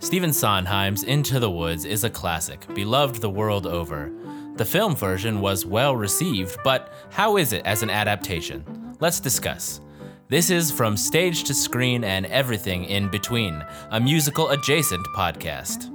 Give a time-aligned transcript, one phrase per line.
[0.00, 4.12] Stephen Sondheim's Into the Woods is a classic, beloved the world over.
[4.54, 8.64] The film version was well received, but how is it as an adaptation?
[9.00, 9.80] Let's discuss.
[10.28, 15.90] This is From Stage to Screen and Everything in Between, a musical adjacent podcast.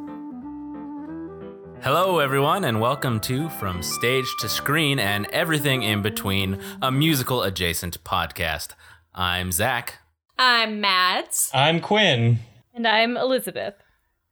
[1.82, 7.44] Hello, everyone, and welcome to From Stage to Screen and Everything in Between, a musical
[7.44, 8.72] adjacent podcast.
[9.16, 10.00] I'm Zach,
[10.38, 11.50] I'm Mads.
[11.54, 12.40] I'm Quinn.
[12.74, 13.76] And I'm Elizabeth.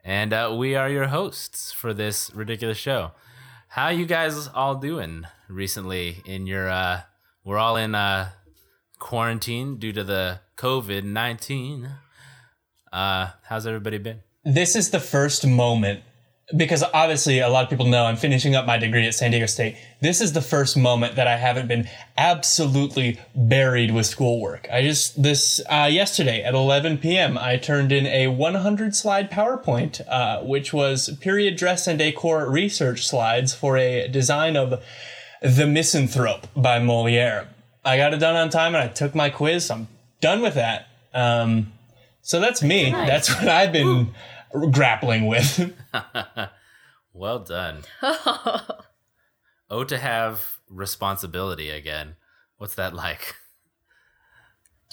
[0.04, 3.12] And uh, we are your hosts for this ridiculous show.
[3.70, 6.22] How you guys all doing recently?
[6.26, 7.02] In your, uh,
[7.44, 8.32] we're all in uh,
[9.00, 11.90] quarantine due to the COVID nineteen.
[12.92, 14.22] Uh, how's everybody been?
[14.44, 16.02] This is the first moment
[16.56, 19.46] because obviously a lot of people know I'm finishing up my degree at San Diego
[19.46, 19.76] State.
[20.02, 21.88] This is the first moment that I haven't been
[22.18, 24.68] absolutely buried with schoolwork.
[24.72, 27.38] I just this uh, yesterday at 11 p.m.
[27.38, 33.08] I turned in a 100 slide PowerPoint, uh, which was period dress and decor research
[33.08, 34.84] slides for a design of
[35.42, 37.48] The Misanthrope by Moliere.
[37.84, 39.72] I got it done on time and I took my quiz.
[39.72, 39.88] I'm
[40.20, 40.88] done with that.
[41.14, 41.74] Um,
[42.22, 42.92] so that's me.
[42.92, 44.14] That's what I've been
[44.72, 45.74] grappling with.
[47.14, 47.80] Well done.
[49.74, 52.18] Oh, to have responsibility again.
[52.58, 53.36] What's that like?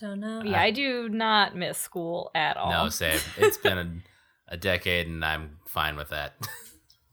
[0.01, 0.41] Don't know.
[0.45, 2.71] Yeah, I do not miss school at all.
[2.71, 3.19] No, same.
[3.39, 6.37] It's been a, a decade, and I'm fine with that.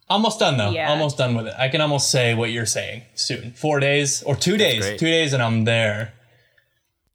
[0.08, 0.70] Almost done though.
[0.70, 0.92] Yeah.
[0.92, 1.56] Almost done with it.
[1.58, 3.54] I can almost say what you're saying soon.
[3.54, 4.82] Four days or two days.
[4.82, 5.00] great.
[5.00, 6.14] Two days and I'm there.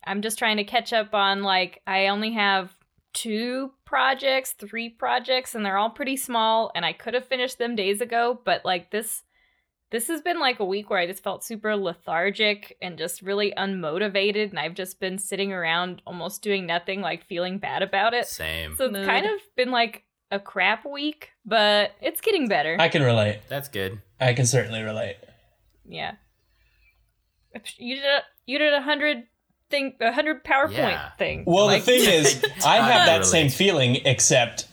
[0.03, 2.75] I'm just trying to catch up on like I only have
[3.13, 6.71] two projects, three projects, and they're all pretty small.
[6.75, 9.23] And I could have finished them days ago, but like this,
[9.91, 13.53] this has been like a week where I just felt super lethargic and just really
[13.57, 18.27] unmotivated, and I've just been sitting around almost doing nothing, like feeling bad about it.
[18.27, 18.77] Same.
[18.77, 19.07] So it's Mood.
[19.07, 22.77] kind of been like a crap week, but it's getting better.
[22.79, 23.41] I can relate.
[23.49, 24.01] That's good.
[24.21, 25.17] I can certainly relate.
[25.85, 26.13] Yeah.
[27.79, 29.25] You did a, you did a hundred
[29.71, 31.11] thing a hundred PowerPoint Yeah.
[31.13, 31.45] thing.
[31.47, 33.27] Well, Like, the thing is, I have that Relate.
[33.27, 34.67] same feeling, except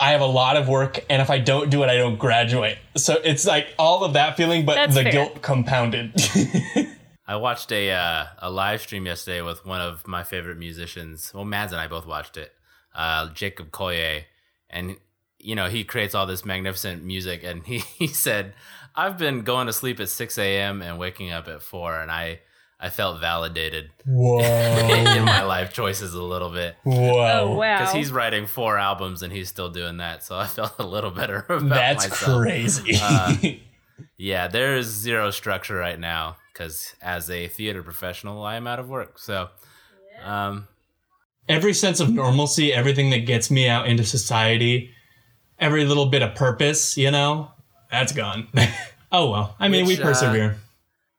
[0.00, 2.78] I have a lot of work, and if I don't do it, I don't graduate.
[2.96, 5.12] So it's like all of that feeling, but That's the fair.
[5.12, 6.12] guilt compounded.
[7.26, 11.32] I watched a uh, a live stream yesterday with one of my favorite musicians.
[11.34, 12.52] Well, Mads and I both watched it.
[12.94, 14.24] Uh, Jacob Collier,
[14.68, 14.96] and
[15.38, 17.42] you know he creates all this magnificent music.
[17.44, 18.54] And he, he said,
[18.96, 20.82] "I've been going to sleep at six a.m.
[20.82, 22.40] and waking up at four, and I
[22.84, 24.40] I felt validated Whoa.
[24.40, 27.52] in my life choices a little bit Whoa.
[27.52, 27.78] Oh wow.
[27.78, 30.24] because he's writing four albums and he's still doing that.
[30.24, 32.42] So I felt a little better about That's myself.
[32.42, 32.98] crazy.
[33.00, 33.36] Uh,
[34.16, 38.78] Yeah, there is zero structure right now because as a theater professional, I am out
[38.78, 39.18] of work.
[39.18, 39.48] So,
[40.24, 40.66] um,
[41.48, 44.90] every sense of normalcy, everything that gets me out into society,
[45.58, 47.50] every little bit of purpose, you know,
[47.90, 48.48] that's gone.
[49.12, 49.56] oh well.
[49.58, 50.56] I mean, Which, we uh, persevere.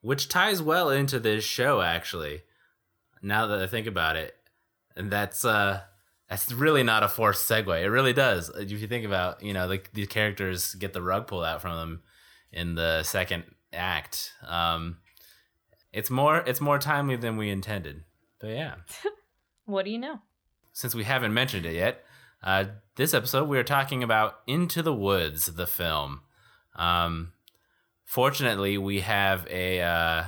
[0.04, 2.44] Which ties well into this show, actually.
[3.24, 4.36] Now that I think about it,
[4.96, 5.82] and that's uh,
[6.30, 7.82] that's really not a forced segue.
[7.82, 8.50] It really does.
[8.50, 11.78] If you think about, you know, like these characters get the rug pulled out from
[11.78, 12.02] them
[12.52, 14.34] in the second act.
[14.46, 14.98] Um,
[15.92, 18.04] it's more it's more timely than we intended.
[18.40, 18.76] But yeah.
[19.66, 20.20] what do you know?
[20.74, 22.04] since we haven't mentioned it yet,
[22.44, 22.66] uh,
[22.96, 26.22] this episode we are talking about Into the Woods, the film.
[26.76, 27.32] Um,
[28.14, 30.24] fortunately, we have a uh,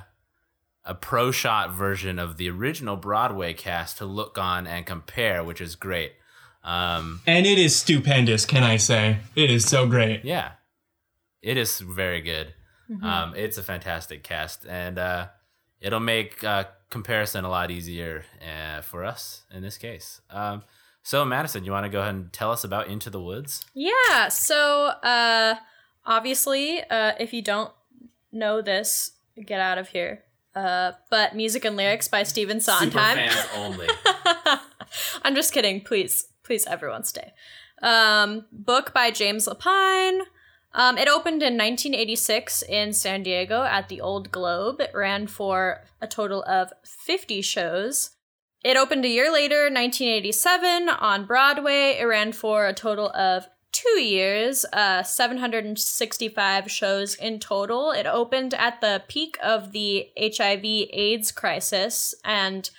[0.86, 5.62] a pro shot version of the original Broadway cast to look on and compare, which
[5.62, 6.14] is great.
[6.64, 9.18] Um, And it is stupendous, can I say?
[9.36, 10.26] It is so great.
[10.26, 10.54] yeah,
[11.42, 12.54] it is very good.
[13.02, 15.28] Um, it's a fantastic cast, and uh,
[15.80, 20.22] it'll make uh, comparison a lot easier uh, for us in this case.
[20.30, 20.64] Um,
[21.02, 23.64] so, Madison, you want to go ahead and tell us about Into the Woods?
[23.74, 24.30] Yeah.
[24.30, 25.56] So, uh,
[26.06, 27.72] obviously, uh, if you don't
[28.32, 29.12] know this,
[29.46, 30.24] get out of here.
[30.56, 33.18] Uh, but music and lyrics by Stephen Sondheim.
[33.18, 33.88] Super fans only.
[35.24, 35.82] I'm just kidding.
[35.82, 37.34] Please, please, everyone stay.
[37.82, 40.22] Um, book by James Lapine.
[40.74, 44.82] Um, it opened in 1986 in San Diego at the Old Globe.
[44.82, 48.12] It ran for a total of 50 shows.
[48.64, 51.98] It opened a year later, 1987, on Broadway.
[52.00, 57.92] It ran for a total of two years, uh, 765 shows in total.
[57.92, 62.70] It opened at the peak of the HIV/AIDS crisis, and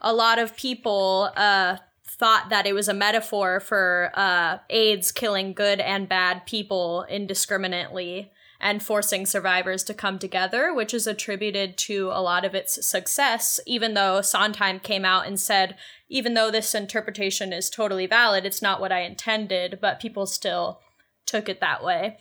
[0.00, 5.52] a lot of people uh, thought that it was a metaphor for uh, AIDS killing
[5.52, 12.10] good and bad people indiscriminately and forcing survivors to come together, which is attributed to
[12.12, 15.76] a lot of its success, even though Sondheim came out and said
[16.08, 20.80] even though this interpretation is totally valid, it's not what I intended, but people still
[21.24, 22.18] took it that way.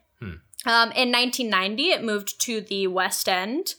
[0.66, 3.76] Um, in 1990, it moved to the West End.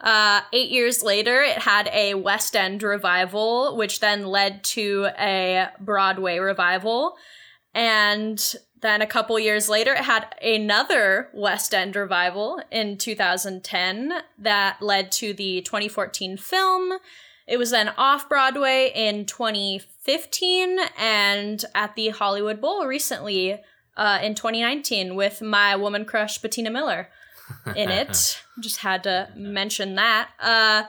[0.00, 5.68] Uh, eight years later, it had a West End revival, which then led to a
[5.80, 7.16] Broadway revival.
[7.72, 8.54] And
[8.84, 15.10] then a couple years later, it had another West End revival in 2010 that led
[15.12, 16.98] to the 2014 film.
[17.46, 23.60] It was then off Broadway in 2015 and at the Hollywood Bowl recently
[23.96, 27.08] uh, in 2019 with my woman crush Patina Miller
[27.74, 28.42] in it.
[28.60, 30.28] Just had to mention that.
[30.40, 30.84] Uh,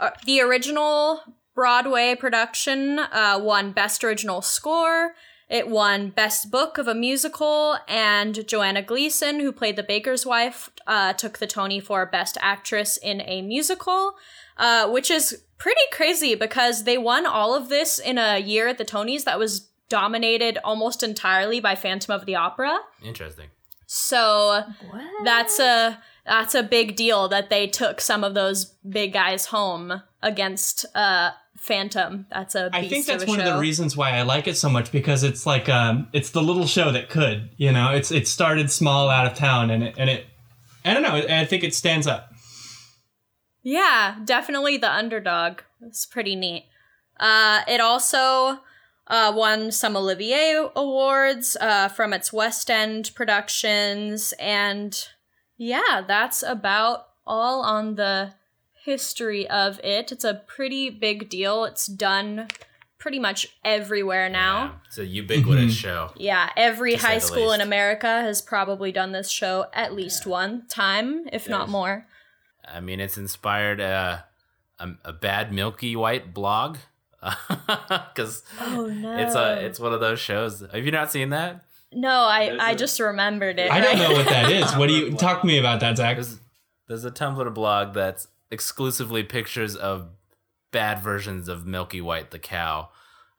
[0.00, 1.22] uh, the original
[1.54, 5.14] Broadway production uh, won Best Original Score.
[5.50, 10.70] It won Best Book of a Musical, and Joanna Gleason, who played the baker's wife,
[10.86, 14.14] uh, took the Tony for Best Actress in a Musical,
[14.56, 18.78] uh, which is pretty crazy because they won all of this in a year at
[18.78, 22.78] the Tonys that was dominated almost entirely by Phantom of the Opera.
[23.02, 23.48] Interesting.
[23.86, 25.02] So What?
[25.24, 30.02] that's a that's a big deal that they took some of those big guys home
[30.22, 32.26] against uh Phantom.
[32.30, 33.46] That's a I think that's of one show.
[33.46, 36.42] of the reasons why I like it so much because it's like um, it's the
[36.42, 39.94] little show that could, you know, it's it started small out of town and it,
[39.98, 40.26] and it
[40.84, 42.32] I don't know, I think it stands up.
[43.62, 45.60] Yeah, definitely the underdog.
[45.82, 46.64] It's pretty neat.
[47.18, 48.60] Uh, it also
[49.06, 55.06] uh, won some Olivier Awards uh, from its West End productions, and
[55.58, 58.32] yeah, that's about all on the
[58.84, 60.10] history of it.
[60.12, 61.64] It's a pretty big deal.
[61.64, 62.48] It's done
[62.98, 64.62] pretty much everywhere now.
[64.64, 65.80] Yeah, it's a ubiquitous Mhm.
[65.80, 66.12] show.
[66.16, 67.60] Yeah, every high the school in.
[67.60, 71.70] America has probably done this show at least one time, if not Yes.
[71.70, 72.06] more.
[72.66, 74.18] I mean, it's inspired uh,
[74.78, 76.76] a, a bad Milky White blog
[78.14, 79.16] because Oh no!
[79.18, 80.60] it's a it's one of those shows.
[80.72, 81.62] Have you not seen that?
[81.92, 83.70] No, I There's I a- just remembered it.
[83.70, 84.70] I don't know what that is.
[84.76, 86.16] What do you talk to me about that, Zach?
[86.16, 86.38] There's
[86.86, 90.08] there's a Tumblr blog that's exclusively pictures of
[90.72, 92.88] bad versions of Milky White the cow.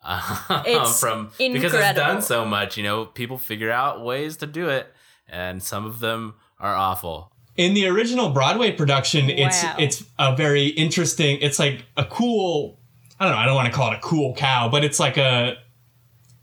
[0.04, 2.02] Uh, It's from because it's incredible.
[2.02, 4.88] done so much, you know, people figure out ways to do it,
[5.30, 7.32] and some of them are awful.
[7.58, 11.38] In the original Broadway production, it's it's a very interesting.
[11.42, 12.80] It's like a cool.
[13.20, 13.40] I don't know.
[13.40, 15.58] I don't want to call it a cool cow, but it's like a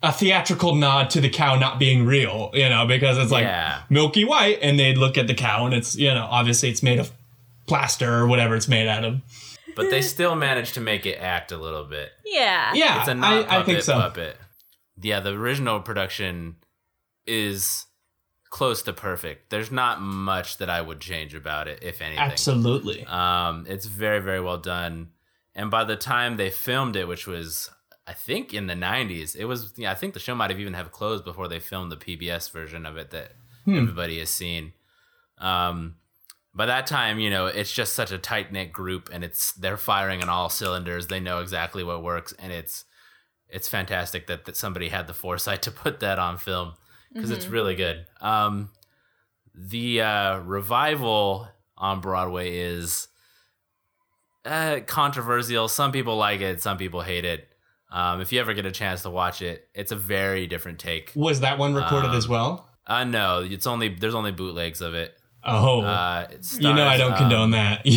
[0.03, 2.51] a theatrical nod to the cow not being real.
[2.53, 3.83] You know, because it's like Yeah.
[3.91, 7.01] milky white, and they'd look at the cow, and it's you know obviously it's made
[7.01, 7.11] of
[7.69, 9.21] plaster or whatever it's made out of.
[9.77, 12.11] But they still manage to make it act a little bit.
[12.25, 12.73] Yeah.
[12.75, 13.93] Yeah, it's a not I, puppet I think so.
[13.93, 14.37] puppet.
[15.01, 16.57] Yeah, the original production
[17.29, 17.87] is
[18.51, 19.51] close to perfect.
[19.51, 22.19] There's not much that I would change about it, if anything.
[22.19, 23.05] Absolutely.
[23.05, 25.11] Um, it's very, very well done.
[25.55, 27.71] And by the time they filmed it, which was
[28.09, 29.75] I think in the '90s, it was.
[29.77, 32.51] Yeah, I think the show might have even have closed before they filmed the PBS
[32.51, 33.33] version of it that
[33.69, 34.73] everybody has seen.
[35.37, 35.97] Um,
[36.59, 39.77] by that time, you know, it's just such a tight knit group, and it's they're
[39.77, 41.07] firing on all cylinders.
[41.07, 42.85] They know exactly what works, and it's
[43.49, 46.75] it's fantastic that, that somebody had the foresight to put that on film
[47.15, 48.07] because it's really good.
[48.21, 48.71] Um,
[49.55, 51.47] the uh, revival
[51.77, 53.07] on Broadway is
[54.45, 55.69] uh, controversial.
[55.69, 57.49] Some people like it, some people hate it.
[57.91, 61.13] Um, if you ever get a chance to watch it, it's a very different take.
[61.15, 62.69] Was that one recorded Um, as well?
[62.87, 65.18] Uh, no, it's only there's only bootlegs of it.
[65.49, 67.87] Oh, Uh, it you know I don't um, condone that.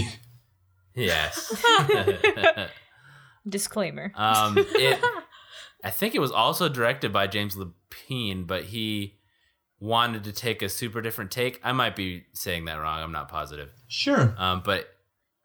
[0.94, 1.56] Yes.
[3.48, 4.12] Disclaimer.
[4.16, 5.00] um, it,
[5.84, 9.16] I think it was also directed by James Lapine, but he
[9.80, 11.60] wanted to take a super different take.
[11.64, 13.02] I might be saying that wrong.
[13.02, 13.72] I'm not positive.
[13.88, 14.36] sure.
[14.38, 14.90] Um, but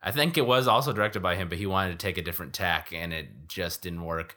[0.02, 2.52] I think it was also directed by him, but he wanted to take a different
[2.52, 4.36] tack, and it just didn't work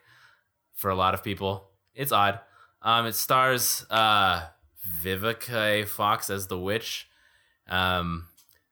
[0.74, 1.68] for a lot of people.
[1.94, 2.40] It's odd.
[2.82, 4.46] Um, it stars uh,
[5.02, 7.08] Vivica Fox as the witch.
[7.70, 8.26] Um,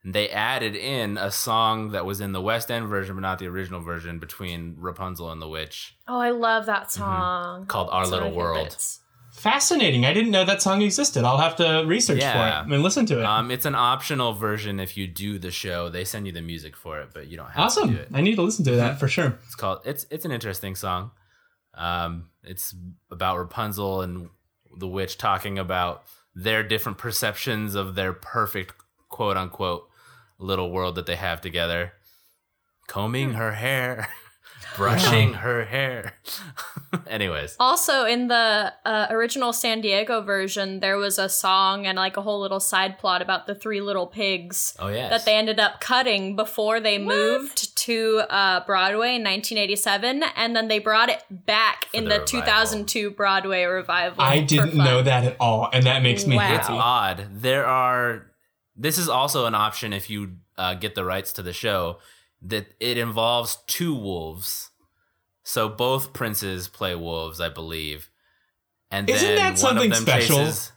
[0.05, 3.47] they added in a song that was in the West End version, but not the
[3.47, 7.67] original version, between Rapunzel and the witch, Oh, I love that song.
[7.67, 9.01] called "Our It's Little World." favorites.
[9.33, 10.05] Fascinating.
[10.05, 11.23] I didn't know that song existed.
[11.25, 12.33] I'll have to research Yeah.
[12.65, 13.25] for it and listen to it.
[13.25, 15.89] Um, it's an optional version if you do the show.
[15.89, 17.97] They send you the music for it, but you don't have to do awesome.
[17.97, 18.09] it.
[18.13, 19.39] I need to listen to that for sure.
[19.47, 21.13] It's called it's it's an interesting song.
[21.75, 22.75] Um, it's
[23.13, 24.31] about Rapunzel and
[24.77, 26.03] the witch talking about
[26.35, 28.75] their different perceptions of their perfect
[29.09, 29.89] quote unquote
[30.39, 31.93] little world that they have together.
[32.87, 34.09] Combing her hair
[34.77, 36.15] brushing her hair.
[37.07, 42.17] Anyways, Also, in the uh, original San Diego version, there was a song and like
[42.17, 45.59] a whole little side plot about the three little pigs oh yeah, that they ended
[45.61, 51.23] up cutting before they moved to uh, Broadway in 1987, and then they brought it
[51.31, 54.23] back in the the, 2002 Broadway revival.
[54.23, 56.55] I didn't know that at all, and that makes me Wow.
[56.55, 57.27] It's odd.
[57.33, 58.28] There are.
[58.79, 61.99] This is also an option if you uh, get the rights to the show.
[62.41, 64.71] That it involves two wolves,
[65.43, 68.11] so both princes play wolves, I believe.
[68.93, 70.37] And Isn't then that one of something them special?
[70.39, 70.73] chases-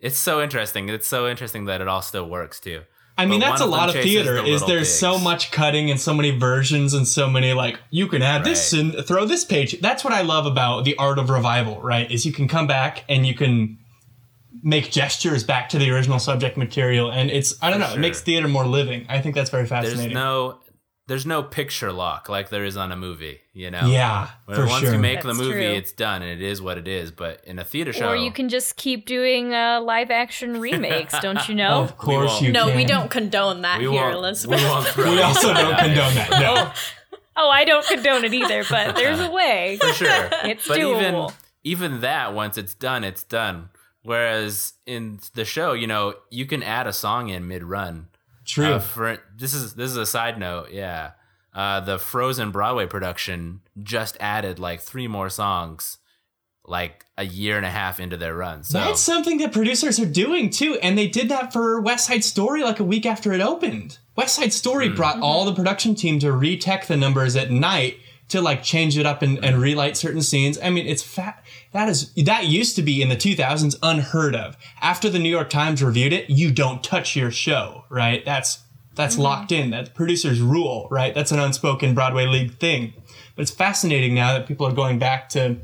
[0.00, 0.88] it's so interesting.
[0.88, 2.82] It's so interesting that it all still works too.
[3.16, 4.42] I mean, But that's a lot of theater.
[4.42, 8.08] the Is there's so much cutting and so many versions and so many like you
[8.08, 9.80] can add this and throw this page.
[9.80, 12.10] That's what I love about the art of revival, right?
[12.10, 13.78] Is you can come back and you can
[14.64, 18.00] make gestures back to the original subject material, and it's I don't For know, it
[18.00, 19.06] makes theater more living.
[19.08, 20.58] I think that's very fascinating There's no.
[21.06, 23.88] There's no picture lock like there is on a movie, you know.
[23.88, 24.94] yeah, Where for once sure.
[24.94, 25.60] you make the movie, true.
[25.60, 27.10] it's done and it is what it is.
[27.10, 31.18] But in a theater show, Or you can just keep doing uh, live action remakes,
[31.20, 31.82] don't you know?
[31.82, 32.44] of course won't.
[32.46, 32.76] you No, can.
[32.78, 34.96] we don't condone that we here, Elizabeth.
[34.96, 36.30] We, We also don't condone that.
[36.40, 36.72] No.
[37.36, 39.76] Oh, I don't condone it either, but there's a way.
[39.78, 40.28] for sure.
[40.44, 41.26] It's but even
[41.64, 43.68] even that, once it's done, it's done.
[44.04, 48.08] Whereas in the show, you know, you can add a song in mid run.
[48.44, 48.74] True.
[48.74, 51.12] Uh, for this is this is a side note, yeah.
[51.54, 55.98] Uh, the Frozen Broadway production just added like three more songs,
[56.66, 58.62] like a year and a half into their run.
[58.64, 62.24] So That's something that producers are doing too, and they did that for West Side
[62.24, 63.98] Story like a week after it opened.
[64.16, 64.96] West Side Story Hmm.
[64.96, 69.06] brought all the production team to retech the numbers at night to like change it
[69.06, 70.58] up and, and relight certain scenes.
[70.62, 71.44] I mean, it's fat.
[71.72, 74.56] That is that used to be in the 2000s unheard of.
[74.80, 78.24] After the New York Times reviewed it, you don't touch your show, right?
[78.24, 78.60] That's
[78.94, 79.22] that's mm-hmm.
[79.24, 79.70] locked in.
[79.70, 81.14] That's producers rule, right?
[81.14, 82.94] That's an unspoken Broadway league thing.
[83.36, 85.58] But it's fascinating now that people are going back to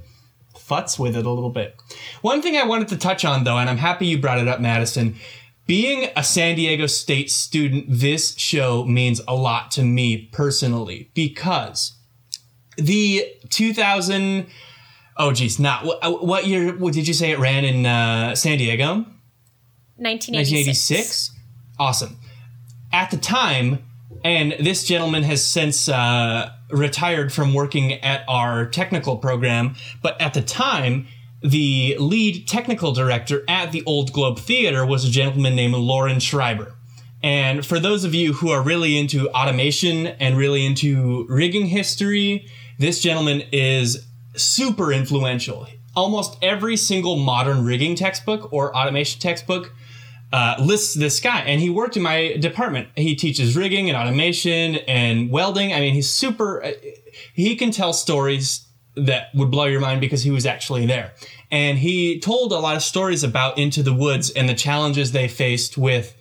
[0.57, 1.81] futz with it a little bit.
[2.21, 4.61] One thing I wanted to touch on, though, and I'm happy you brought it up,
[4.61, 5.17] Madison.
[5.67, 11.97] Being a San Diego State student, this show means a lot to me personally because
[12.77, 14.47] the 2000.
[15.17, 18.59] Oh, geez, not what, what year what did you say it ran in uh, San
[18.59, 19.05] Diego?
[19.97, 21.31] 1986.
[21.31, 21.31] 1986.
[21.79, 22.17] Awesome.
[22.93, 23.85] At the time,
[24.25, 30.35] and this gentleman has since uh, retired from working at our technical program, but at
[30.35, 31.07] the time,
[31.43, 36.75] the lead technical director at the Old Globe Theater was a gentleman named Loren Schreiber.
[37.23, 42.49] And for those of you who are really into automation and really into rigging history,
[42.79, 45.67] this gentleman is super influential.
[45.95, 49.73] Almost every single modern rigging textbook or automation textbook
[50.33, 52.89] uh, lists this guy, and he worked in my department.
[52.97, 55.73] He teaches rigging and automation and welding.
[55.73, 56.63] I mean, he's super.
[56.63, 56.73] uh,
[57.35, 61.13] He can tell stories that would blow your mind because he was actually there,
[61.51, 65.27] and he told a lot of stories about Into the Woods and the challenges they
[65.27, 66.15] faced with.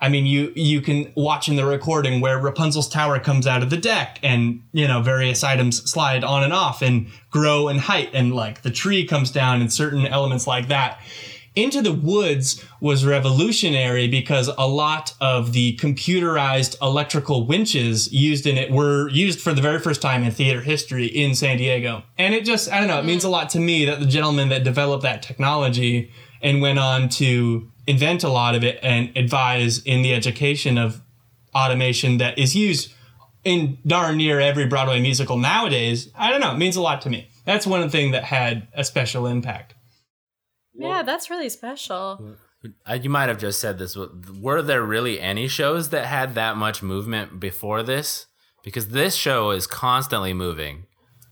[0.00, 3.70] I mean, you you can watch in the recording where Rapunzel's tower comes out of
[3.70, 8.10] the deck, and you know various items slide on and off and grow in height,
[8.14, 11.00] and like the tree comes down and certain elements like that.
[11.56, 18.56] Into the Woods was revolutionary because a lot of the computerized electrical winches used in
[18.56, 22.04] it were used for the very first time in theater history in San Diego.
[22.16, 23.26] And it just, I don't know, it means mm.
[23.26, 27.68] a lot to me that the gentleman that developed that technology and went on to
[27.90, 31.02] invent a lot of it and advise in the education of
[31.54, 32.92] automation that is used
[33.44, 37.10] in darn near every Broadway musical nowadays, I don't know, it means a lot to
[37.10, 37.28] me.
[37.44, 39.74] That's one thing that had a special impact.
[40.74, 42.36] Yeah, that's really special.
[43.02, 43.94] You might have just said this.
[43.94, 48.26] but Were there really any shows that had that much movement before this?
[48.62, 50.86] Because this show is constantly moving.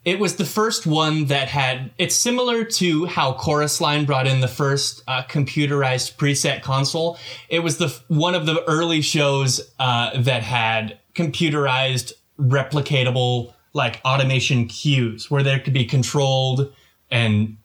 [0.08, 1.90] It was the first one that had.
[1.98, 7.18] It's similar to how Chorus Line brought in the first uh, computerized preset console.
[7.50, 14.66] It was the one of the early shows uh, that had computerized, replicatable, like automation
[14.66, 16.72] cues, where there could be controlled
[17.10, 17.58] and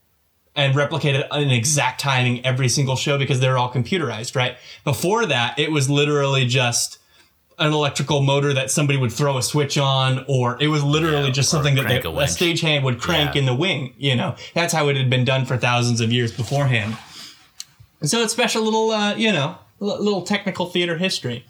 [0.53, 4.57] and replicated in exact timing every single show because they're all computerized, right?
[4.83, 7.00] Before that, it was literally just
[7.60, 11.31] an electrical motor that somebody would throw a switch on, or it was literally Yeah,
[11.33, 13.41] just something that they, a a, stagehand would crank Yeah.
[13.41, 13.93] in the wing.
[13.98, 16.98] You know, that's how it had been done for thousands of years beforehand.
[18.01, 21.45] And so it's special little, uh, you know, little technical theater history.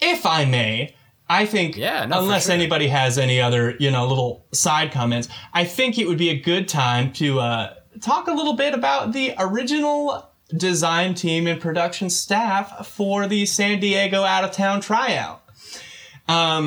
[0.00, 0.94] If I may,
[1.28, 2.52] I think, Yeah, unless sure.
[2.54, 6.38] anybody has any other, you know, little side comments, I think it would be a
[6.40, 12.10] good time to uh, talk a little bit about the original design team and production
[12.10, 15.42] staff for the San Diego out of town tryout.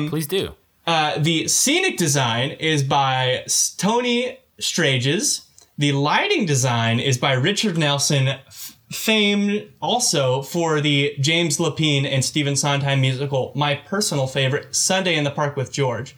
[0.08, 0.54] Please do.
[0.86, 3.44] Uh, the scenic design is by
[3.78, 5.46] Tony Straiges.
[5.78, 12.24] The lighting design is by Richard Nelson, f- famed also for the James Lapine and
[12.24, 16.14] Stephen Sondheim musical, my personal favorite, Sunday in the Park with George.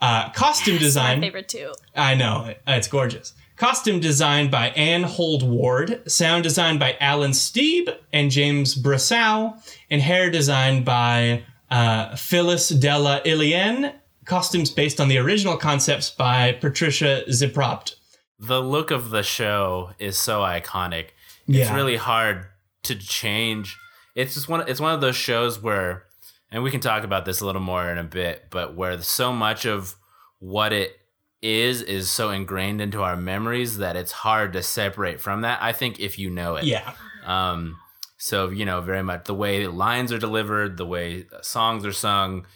[0.00, 1.20] Uh, costume design.
[1.20, 1.72] My favorite too.
[1.96, 3.32] I know, it's gorgeous.
[3.56, 9.54] Costume design by Ann Hould-Ward, sound design by Alan Stieb and James Brousseau,
[9.90, 13.94] and hair design by uh, Phyllis Della Illien.
[14.24, 17.94] Costumes based on the original concepts by Patricia Zipprodt.
[18.40, 21.08] The look of the show is so iconic.
[21.46, 21.74] It's Yeah.
[21.76, 22.46] really hard
[22.84, 23.76] to change.
[24.16, 24.66] It's just one.
[24.68, 26.04] It's one of those shows where,
[26.50, 29.32] and we can talk about this a little more in a bit, but where so
[29.32, 29.94] much of
[30.40, 30.96] what it
[31.44, 35.62] is is so ingrained into our memories that it's hard to separate from that.
[35.62, 36.94] I think if you know it, Yeah.
[37.26, 37.76] Um,
[38.16, 42.46] so you know, very much the way lines are delivered, the way songs are sung,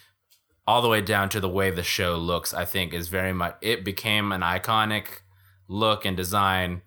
[0.67, 2.55] all the way down to the way the show looks.
[2.55, 3.57] I think is very much.
[3.61, 5.21] It became an iconic
[5.69, 6.81] look and design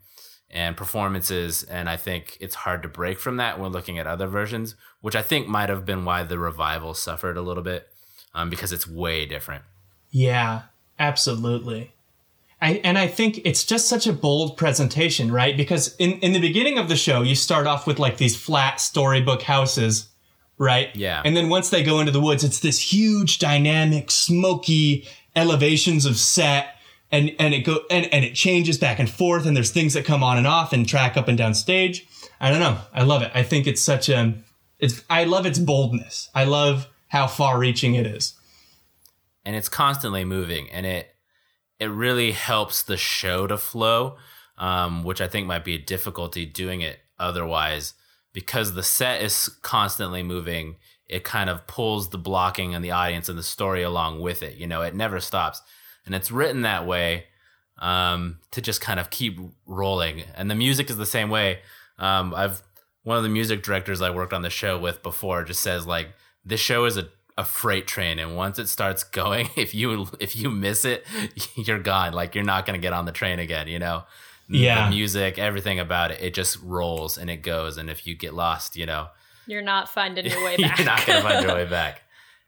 [0.49, 4.27] and performances, and I think it's hard to break from that when looking at other
[4.27, 7.87] versions, which I think might have been why the revival suffered a little bit,
[8.33, 9.63] um, because it's way different.
[10.09, 10.63] Yeah,
[11.01, 11.91] absolutely.
[12.61, 15.57] I, and I think it's just such a bold presentation, right?
[15.57, 18.79] Because in, in the beginning of the show, you start off with like these flat
[18.79, 20.09] storybook houses,
[20.59, 20.95] right?
[20.95, 21.23] Yeah.
[21.25, 26.17] And then once they go into the woods, it's this huge, dynamic, smoky elevations of
[26.17, 26.75] set.
[27.11, 30.05] And, and it go and, and it changes back and forth and there's things that
[30.05, 32.07] come on and off and track up and down stage.
[32.39, 32.77] I don't know.
[32.93, 33.31] I love it.
[33.35, 34.33] I think it's such a
[34.79, 36.29] it's I love its boldness.
[36.33, 38.39] I love how far reaching it is.
[39.45, 41.15] And it's constantly moving and it
[41.79, 44.17] it really helps the show to flow
[44.57, 47.93] um, which i think might be a difficulty doing it otherwise.
[48.33, 53.27] Because the set is constantly moving it kind of pulls the blocking and the audience
[53.27, 55.61] and the story along with it you know it never stops.
[56.05, 57.25] And it's written that way
[57.77, 60.23] um, to just kind of keep rolling.
[60.35, 61.59] And the music is the same way.
[61.99, 62.63] Um, i've
[63.03, 66.09] one of the music directors i worked on the show with before just says like
[66.45, 70.35] this show is a a freight train and once it starts going if you if
[70.35, 71.05] you miss it
[71.55, 72.13] you're gone.
[72.13, 74.03] Like you're not going to get on the train again you know?
[74.47, 74.89] Yeah.
[74.89, 78.33] the music everything about it it just rolls and it goes and if you get
[78.33, 79.07] lost you know?
[79.47, 80.77] You're not finding your way back.
[80.77, 82.03] you're not going to find your way back.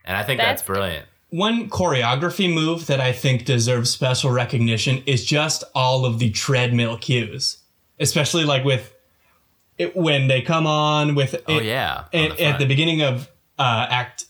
[0.05, 1.05] and i think that's, That's- brilliant.
[1.29, 6.95] One choreography move that I think deserves special recognition is just all of the treadmill
[6.99, 7.57] cues,
[7.99, 8.93] especially like with
[9.79, 13.31] it when they come on with oh yeah on at, the at the beginning of
[13.57, 14.25] uh, act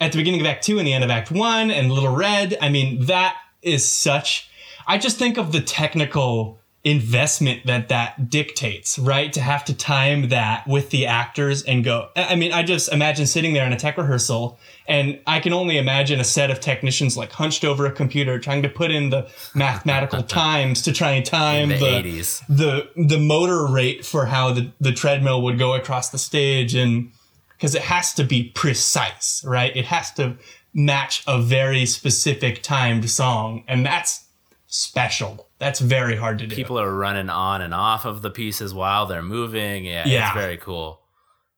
[0.00, 2.56] at the beginning of act two and the end of act one and little red.
[2.60, 4.48] I mean that is such
[4.86, 9.32] i just think of the technical investment that that dictates right?
[9.32, 13.26] To have to time that with the actors and go i mean i just imagine
[13.26, 14.56] sitting there in a tech rehearsal
[14.86, 18.62] and i can only imagine a set of technicians like hunched over a computer trying
[18.62, 23.18] to put in the mathematical times to try and time the, the 80s the the
[23.18, 27.10] motor rate for how the, the treadmill would go across the stage and
[27.56, 29.74] because it has to be precise right?
[29.76, 30.36] It has to
[30.74, 34.24] match a very specific timed song and that's
[34.66, 35.48] special.
[35.58, 36.54] That's very hard to do.
[36.54, 39.84] People are running on and off of the pieces while they're moving.
[39.86, 40.26] Yeah, Yeah.
[40.28, 41.00] it's very cool.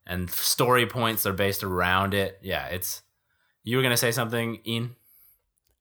[0.06, 2.38] And story points are based around it.
[2.42, 3.02] Yeah it's
[3.64, 4.94] you were going to say something ian?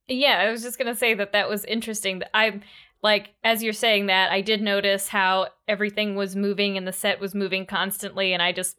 [0.09, 2.19] Yeah, I was just gonna say that that was interesting.
[2.19, 2.61] That I
[3.03, 7.19] like as you're saying that, I did notice how everything was moving and the set
[7.19, 8.77] was moving constantly, and I just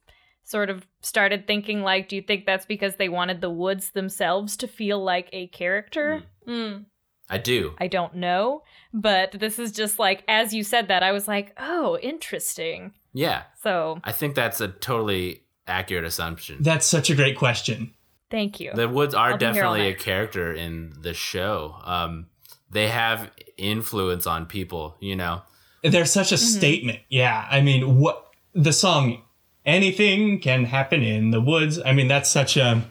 [0.49, 4.57] sort of started thinking like, do you think that's because they wanted the woods themselves
[4.57, 6.23] to feel like a character?
[6.47, 6.87] Mm.
[7.29, 8.63] i do I don't know,
[8.95, 12.93] but this is just like as you said that, I was like, oh, interesting.
[13.13, 16.57] yeah So I think that's a totally accurate assumption.
[16.61, 17.93] that's such a great question
[18.31, 18.71] thank you.
[18.75, 21.75] The Woods are I'll be here all definitely a character in the show.
[21.85, 22.27] Um,
[22.71, 25.43] they have influence on people, you know.
[25.83, 28.17] they're such a statement yeah i mean what
[28.55, 29.23] the song
[29.69, 31.79] anything can happen in the woods.
[31.85, 32.85] I mean that's such a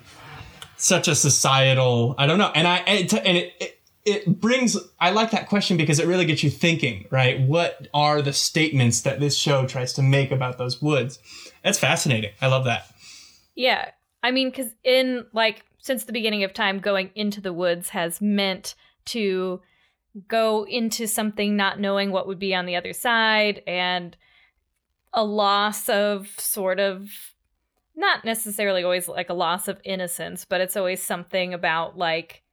[0.78, 2.52] such a societal i don't know.
[2.54, 6.44] And i and it, it it brings i like that question because it really gets
[6.44, 7.42] you thinking right?
[7.42, 11.20] What are the statements that this show tries to make about those woods?
[11.64, 12.32] That's fascinating.
[12.42, 12.88] I love that.
[13.56, 13.90] Yeah.
[14.24, 18.22] I mean, because in like since the beginning of time, going into the woods has
[18.22, 19.62] meant to
[20.28, 24.18] go into something not knowing what would be on the other side and
[25.14, 27.10] a loss of sort of
[27.96, 32.44] not necessarily always like a loss of innocence, but it's always something about like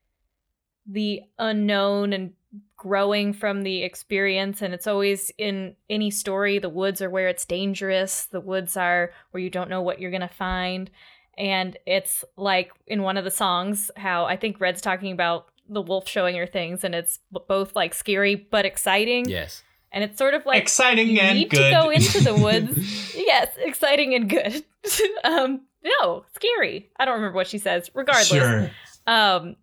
[0.87, 2.33] the unknown and
[2.77, 7.45] growing from the experience and it's always in any story the woods are where it's
[7.47, 10.90] dangerous the woods are where you don't know what you're going to find
[11.37, 15.83] and it's like in one of the songs how I think Red's talking about the
[15.83, 19.29] wolf showing her things, and it's both like scary but exciting.
[19.29, 19.62] Yes.
[19.94, 21.70] And it's sort of like Exciting you and need good.
[21.70, 23.14] to go into the woods.
[23.16, 24.64] yes, exciting and good.
[25.24, 25.61] um,
[26.02, 26.90] no, scary.
[26.98, 27.90] I don't remember what she says.
[27.94, 28.70] Regardless, Sure.
[29.07, 29.54] um,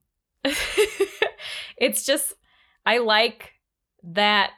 [1.77, 2.33] it's just
[2.85, 3.51] I like
[4.03, 4.51] that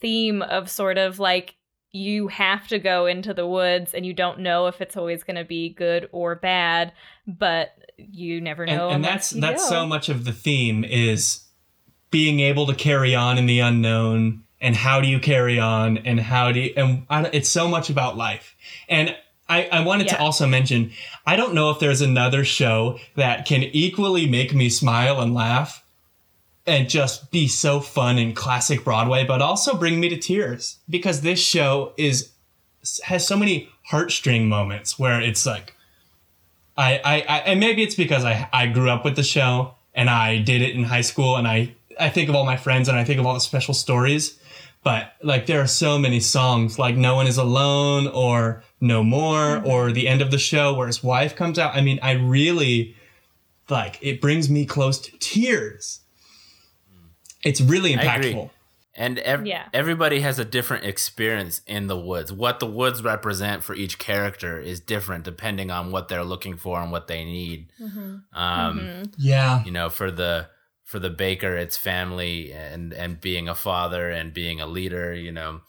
[0.00, 1.54] theme of sort of like
[1.92, 5.36] you have to go into the woods and you don't know if it's always going
[5.36, 6.92] to be good or bad,
[7.26, 8.88] but you never know.
[8.88, 9.70] and unless that's that's go.
[9.70, 11.42] so much of the theme is
[12.10, 16.18] being able to carry on in the unknown and how do you carry on and
[16.18, 18.56] how do you and I, it's so much about life
[18.88, 19.16] and
[19.48, 20.90] I, I wanted to also mention
[21.24, 25.84] I don't know if there's another show that can equally make me smile and laugh
[26.66, 31.20] and just be so fun in classic Broadway, but also bring me to tears because
[31.20, 32.32] this show is
[33.04, 35.76] has so many heartstring moments where it's like
[36.76, 40.10] I, I, I and maybe it's because I I grew up with the show and
[40.10, 42.98] I did it in high school and I I think of all my friends and
[42.98, 44.40] I think of all the special stories.
[44.86, 49.60] But like there are so many songs like No One Is Alone or No More
[49.66, 51.74] or the end of the show where his wife comes out.
[51.74, 52.94] I mean, I really
[53.68, 56.02] like it brings me close to tears.
[57.42, 58.50] It's really impactful.
[58.94, 59.64] And ev- Yeah.
[59.74, 62.32] everybody has a different experience in the woods.
[62.32, 66.80] What the woods represent for each character is different depending on what they're looking for
[66.80, 67.66] and what they need.
[67.82, 69.12] Um, Mhm.
[69.18, 69.64] Yeah.
[69.64, 70.46] You know, for the
[70.86, 75.12] for the baker, it's family and and being a father and being a leader.
[75.14, 75.60] You know.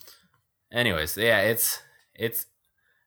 [0.72, 1.82] Anyways, yeah, it's
[2.16, 2.46] it's.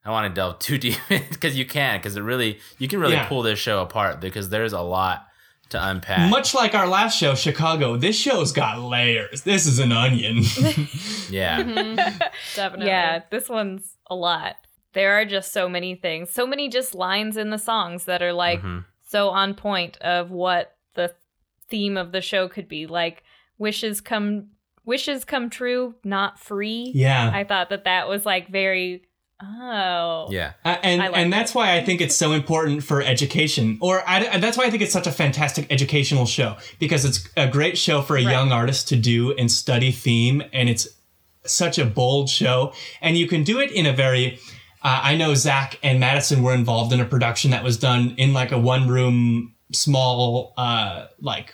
[0.05, 3.15] I want to delve too deep because you can because it really you can really
[3.15, 3.29] Yeah.
[3.29, 5.27] pull this show apart because there's a lot
[5.69, 6.29] to unpack.
[6.31, 9.43] Much like our last show, Chicago, this show's got layers.
[9.43, 10.43] This is an onion.
[11.31, 11.63] yeah.
[12.57, 12.87] Definitely.
[12.87, 14.57] Yeah, this one's a lot.
[14.95, 18.33] There are just so many things, so many just lines in the songs that are
[18.33, 18.85] like Mhm.
[19.07, 20.80] so on point of what the
[21.71, 22.87] theme of the show could be.
[22.87, 23.23] Like
[23.59, 24.49] wishes come
[24.85, 26.91] wishes come true, not free.
[26.95, 27.31] yeah.
[27.33, 29.03] I thought that that was like very
[29.43, 30.53] oh Yeah.
[30.65, 34.39] Uh, and like and that's why I think it's so important for education, or I,
[34.39, 38.03] that's why I think it's such a fantastic educational show because it's a great show
[38.03, 38.31] for a Right.
[38.33, 40.89] young artist to do and study theme, and it's
[41.47, 44.39] such a bold show, and you can do it in a very.
[44.83, 48.33] Uh, I know Zach and Madison were involved in a production that was done in
[48.33, 51.53] like a one room, small, uh, like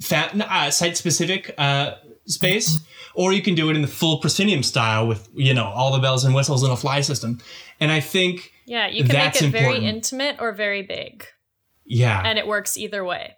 [0.00, 1.94] fa- uh, site specific uh,
[2.26, 2.80] space,
[3.14, 5.98] or you can do it in the full proscenium style with you know all the
[6.00, 7.40] bells and whistles and a fly system.
[7.80, 11.26] And I think Yeah, you can That's make it very intimate or very big,
[11.84, 13.36] yeah, and it works either way.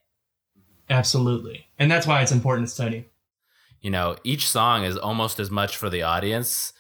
[0.89, 3.07] absolutely, and that's why it's important to study.
[3.81, 6.73] you know, each song is almost as much for the audience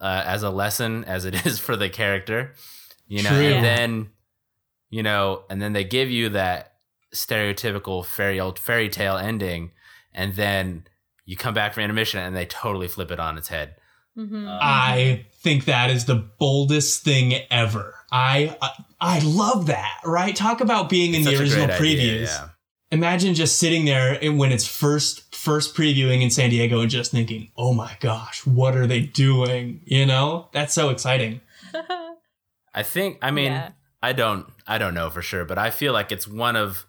[0.00, 2.54] uh, as a lesson as it is for the character.
[3.08, 3.46] You know, True.
[3.54, 4.10] and then
[4.90, 6.74] you know, and then they give you that
[7.14, 9.70] stereotypical fairy old fairy tale ending,
[10.12, 10.84] and then
[11.24, 13.76] you come back from intermission and they totally flip it on its head.
[14.16, 17.94] hmm I think that is the boldest thing ever.
[18.10, 20.00] I I, I love that.
[20.04, 20.34] Right?
[20.34, 21.80] Talk about being in the original previews.
[21.80, 22.48] idea, yeah.
[22.92, 27.12] Imagine just sitting there and when it's first first previewing in San Diego and just
[27.12, 31.40] thinking, "Oh my gosh, what are they doing?" You know, that's so exciting.
[32.74, 33.70] I think I mean Yeah.
[34.02, 36.86] I don't I don't know for sure, but I feel like it's one of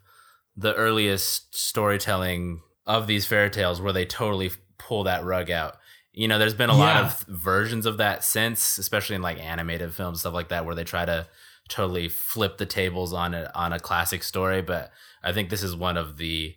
[0.56, 5.78] the earliest storytelling of these fairy tales where they totally pull that rug out.
[6.14, 9.96] You know, there's been a lot of versions of that since, especially in like animated
[9.96, 11.26] films stuff like that where they try to
[11.70, 14.92] totally flip the tables on it on a classic story, but
[15.24, 16.56] I think this is one of the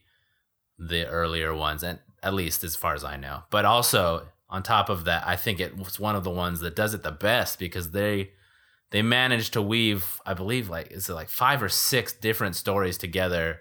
[0.78, 3.44] the earlier ones and at least as far as I know.
[3.48, 6.76] But also on top of that, I think it was one of the ones that
[6.76, 8.32] does it the best because they
[8.94, 12.96] they managed to weave, I believe, like is it like five or six different stories
[12.96, 13.59] together,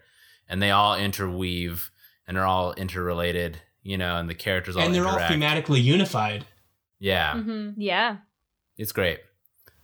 [0.47, 1.89] and they all interweave
[2.27, 5.31] and are all interrelated, you know, and the characters all and they're interact.
[5.31, 6.45] all thematically unified.
[6.99, 8.17] yeah, hmm yeah.
[8.77, 9.21] it's great,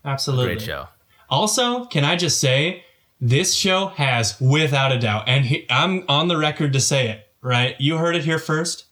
[0.06, 0.46] Absolutely.
[0.54, 0.88] great show.
[1.32, 2.84] Also, can I just say,
[3.20, 7.28] this show has, without a doubt, and he, I'm on the record to say it,
[7.42, 7.76] right?
[7.80, 8.86] You heard it here first.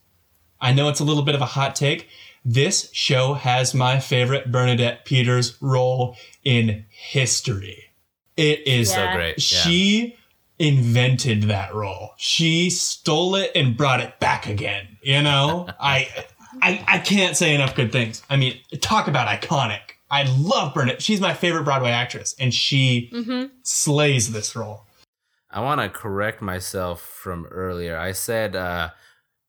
[0.59, 2.07] I know it's a little bit of a hot take.
[2.49, 7.83] This show has my favorite Bernadette Peters role in history.
[8.37, 9.13] It is So Yeah.
[9.15, 9.37] great.
[9.51, 9.59] Yeah.
[9.59, 10.15] she
[10.57, 12.11] invented that role.
[12.17, 14.97] She stole it and brought it back again.
[15.01, 16.07] You know, I,
[16.61, 18.23] I, I can't say enough good things.
[18.29, 19.81] I mean, talk about iconic.
[20.09, 21.01] I love Bernadette.
[21.01, 24.85] She's my favorite Broadway actress, and she hmm slays this role.
[25.51, 27.97] I want to correct myself from earlier.
[27.97, 28.91] I said uh,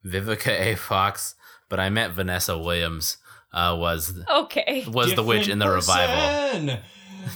[0.05, 0.75] Vivica A.
[0.75, 1.37] Fox,
[1.69, 3.19] but I meant Vanessa Williams
[3.53, 4.85] uh, was Okay.
[4.89, 6.79] was the witch in the Different revival.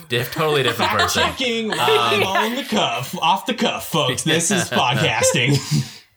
[0.08, 1.22] Diff, totally different person.
[1.22, 4.22] Checking live on the cuff, off the cuff, folks.
[4.22, 5.58] This is podcasting.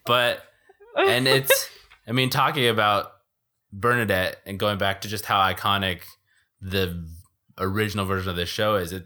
[0.05, 0.41] but
[0.97, 1.69] and it's
[2.07, 3.11] I mean talking about
[3.73, 6.01] Bernadette and going back to just how iconic
[6.61, 7.05] the
[7.57, 9.05] original version of this show is it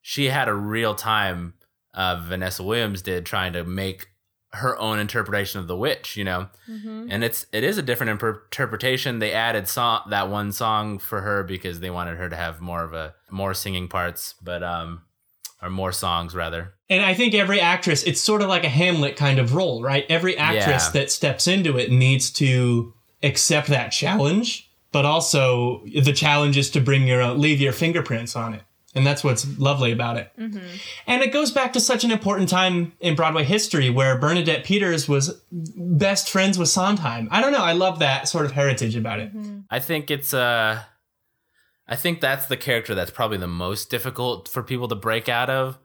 [0.00, 1.54] she had a real time
[1.94, 4.06] uh, Vanessa Williams did trying to make
[4.52, 7.08] her own interpretation of the witch you know Mhm.
[7.10, 11.20] and it's it is a different imper- interpretation they added song that one song for
[11.20, 15.02] her because they wanted her to have more of a more singing parts but um
[15.60, 19.16] or more songs rather And I think every actress, it's sort of like a Hamlet
[19.16, 20.06] kind of role, right?
[20.08, 20.90] Every actress Yeah.
[21.00, 26.80] that steps into it needs to accept that challenge, but also the challenge is to
[26.80, 28.62] bring your own, leave your fingerprints on it.
[28.98, 30.32] And that's what's lovely about it.
[31.06, 35.08] And it goes back to such an important time in Broadway history where Bernadette Peters
[35.08, 37.28] was best friends with Sondheim.
[37.30, 37.62] I don't know.
[37.62, 39.30] I love that sort of heritage about it.
[39.70, 40.82] I think it's uh
[41.86, 45.48] I think that's the character that's probably the most difficult for people to break out
[45.48, 45.78] of.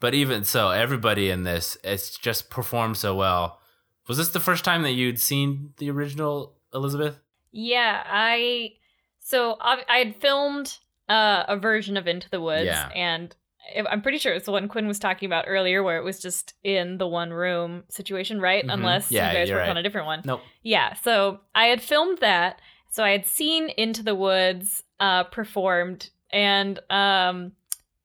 [0.00, 3.60] But even so, everybody in this it's just performed so well.
[4.08, 7.20] Was this the first time that you'd seen the original Elizabeth?
[7.52, 8.72] Yeah, I
[9.20, 12.88] so I, I had filmed uh, a version of Into the Woods, Yeah.
[12.94, 13.34] and
[13.76, 16.20] I- I'm pretty sure it's the one Quinn was talking about earlier, where it was
[16.20, 18.64] just in the one room situation, right?
[18.64, 18.72] Mhm.
[18.74, 20.22] Unless Yeah, you guys you're worked on a different one.
[20.24, 20.40] Nope.
[20.62, 22.60] Yeah, so I had filmed that.
[22.90, 27.52] So I had seen Into the Woods uh, performed, and um,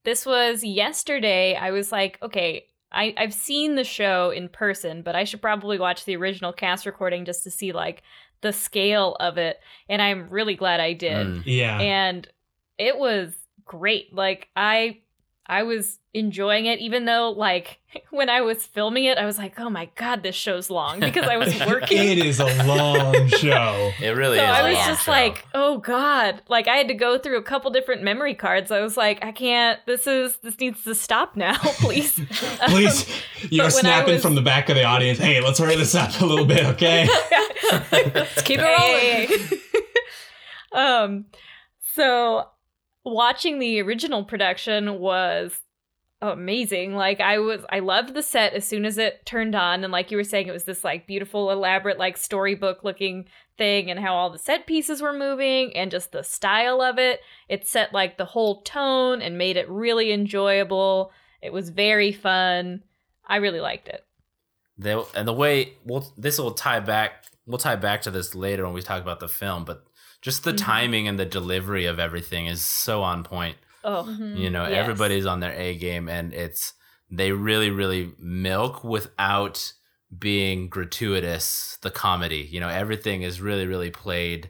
[0.03, 1.55] this was yesterday.
[1.55, 5.79] I was like, okay, I, I've seen the show in person, but I should probably
[5.79, 8.03] watch the original cast recording just to see like
[8.41, 9.59] the scale of it.
[9.87, 11.27] And I'm really glad I did.
[11.27, 11.43] Mm.
[11.45, 11.79] Yeah.
[11.79, 12.27] And
[12.81, 13.33] it was
[13.65, 14.13] great.
[14.13, 14.99] Like I
[15.47, 17.79] I was enjoying it, even though like
[18.11, 21.25] when I was filming it, I was like, oh my god, this show's long because
[21.27, 21.97] I was working.
[21.97, 23.91] it is a long show.
[24.01, 24.49] It really so is.
[24.49, 25.11] I a was long just show.
[25.11, 26.41] like, oh god.
[26.47, 28.71] Like I had to go through a couple different memory cards.
[28.71, 32.13] I was like, I can't this is this needs to stop now, please.
[32.67, 33.07] Please,
[33.49, 35.19] you're But when I snapping was- from the back of the audience.
[35.19, 37.07] Hey, let's hurry this up a little bit, okay?
[37.91, 39.61] Let's keep it rolling.
[40.73, 41.25] um,
[41.95, 42.47] so
[43.03, 45.59] watching the original production was
[46.21, 46.93] amazing.
[46.93, 50.11] Like I was, I loved the set as soon as it turned on, and like
[50.11, 53.25] you were saying, it was this like beautiful, elaborate, like storybook looking
[53.57, 57.21] thing, and how all the set pieces were moving, and just the style of it.
[57.49, 61.11] It set like the whole tone and made it really enjoyable.
[61.41, 62.83] It was very fun.
[63.25, 64.05] I really liked it.
[64.83, 67.25] And the way well, this will tie back.
[67.47, 69.83] We'll tie back to this later when we talk about the film, but
[70.21, 70.57] just the Mhm.
[70.57, 73.57] timing and the delivery of everything is so on point.
[73.83, 74.37] Oh, Mhm.
[74.37, 74.73] You know, Yes.
[74.77, 76.73] everybody's on their A game, and it's
[77.09, 79.73] they really, really milk without
[80.17, 81.77] being gratuitous.
[81.81, 84.49] The comedy, you know, everything is really, really played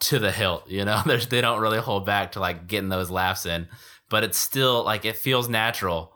[0.00, 0.68] to the hilt.
[0.70, 3.68] You know, There's, they don't really hold back to like getting those laughs in,
[4.08, 6.12] but it's still like it feels natural.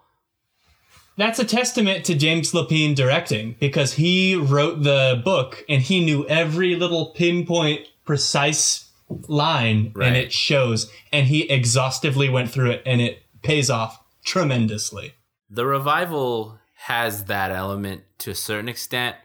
[1.19, 6.27] That's a testament to James Lapine directing because he wrote the book and he knew
[6.29, 8.91] every little pinpoint, precise
[9.29, 10.09] line Right.
[10.09, 10.91] and it shows.
[11.13, 15.13] And he exhaustively went through it and it pays off tremendously.
[15.51, 19.17] The revival has that element to a certain extent,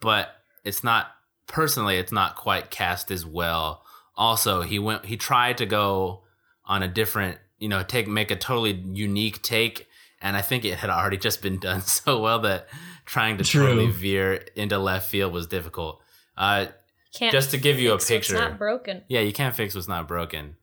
[0.00, 0.30] but
[0.64, 1.08] it's not
[1.46, 3.82] personally it's not quite cast as well.
[4.16, 6.22] Also, he went he tried to go
[6.64, 9.86] on a different, you know, take make a totally unique take
[10.20, 12.66] and I think it had already just been done so well that
[13.04, 13.66] trying to True.
[13.66, 16.00] totally veer into left field was difficult.
[16.36, 16.66] Uh
[17.14, 18.34] Can't Just to give you a fix what's picture.
[18.50, 19.02] not broken.
[19.08, 20.56] yeah, you can't fix what's not broken.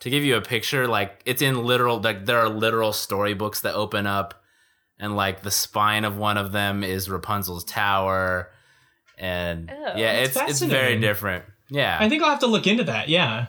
[0.00, 3.74] To give you a picture, like it's in literal, like there are literal storybooks that
[3.74, 4.42] open up,
[4.98, 8.50] and like the spine of one of them is Rapunzel's tower,
[9.16, 11.44] and Oh, yeah, it's it's very different.
[11.70, 13.08] Yeah, I think I'll have to look into that.
[13.08, 13.46] Yeah.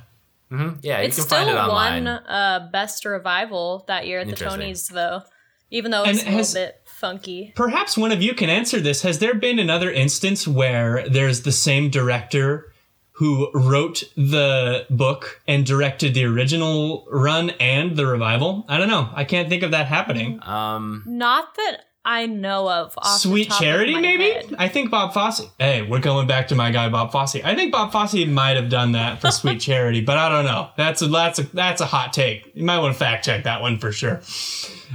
[0.52, 0.80] Mm-hmm.
[0.84, 2.04] yeah, it's you can still find it online.
[2.06, 5.24] won uh, best revival that year at the Tonys, though.
[5.72, 7.53] Even though And it's a little has- bit funky.
[7.55, 9.01] Perhaps one of you can answer this.
[9.01, 12.71] Has there been another instance where there's the same director
[13.12, 18.65] who wrote the book and directed the original run and the revival?
[18.67, 19.10] I don't know.
[19.13, 20.39] I can't think of that happening.
[20.43, 22.94] Um, Not that I know of.
[23.00, 24.30] Off the Sweet top of Charity, my maybe?
[24.32, 24.56] head.
[24.60, 25.41] I think Bob Fosse.
[25.58, 27.38] Hey, we're going back to my guy Bob Fosse.
[27.44, 30.70] I think Bob Fosse might have done that for Sweet Charity, but I don't know.
[30.78, 32.52] That's a that's a that's a hot take.
[32.54, 34.22] You might want to fact check that one for sure.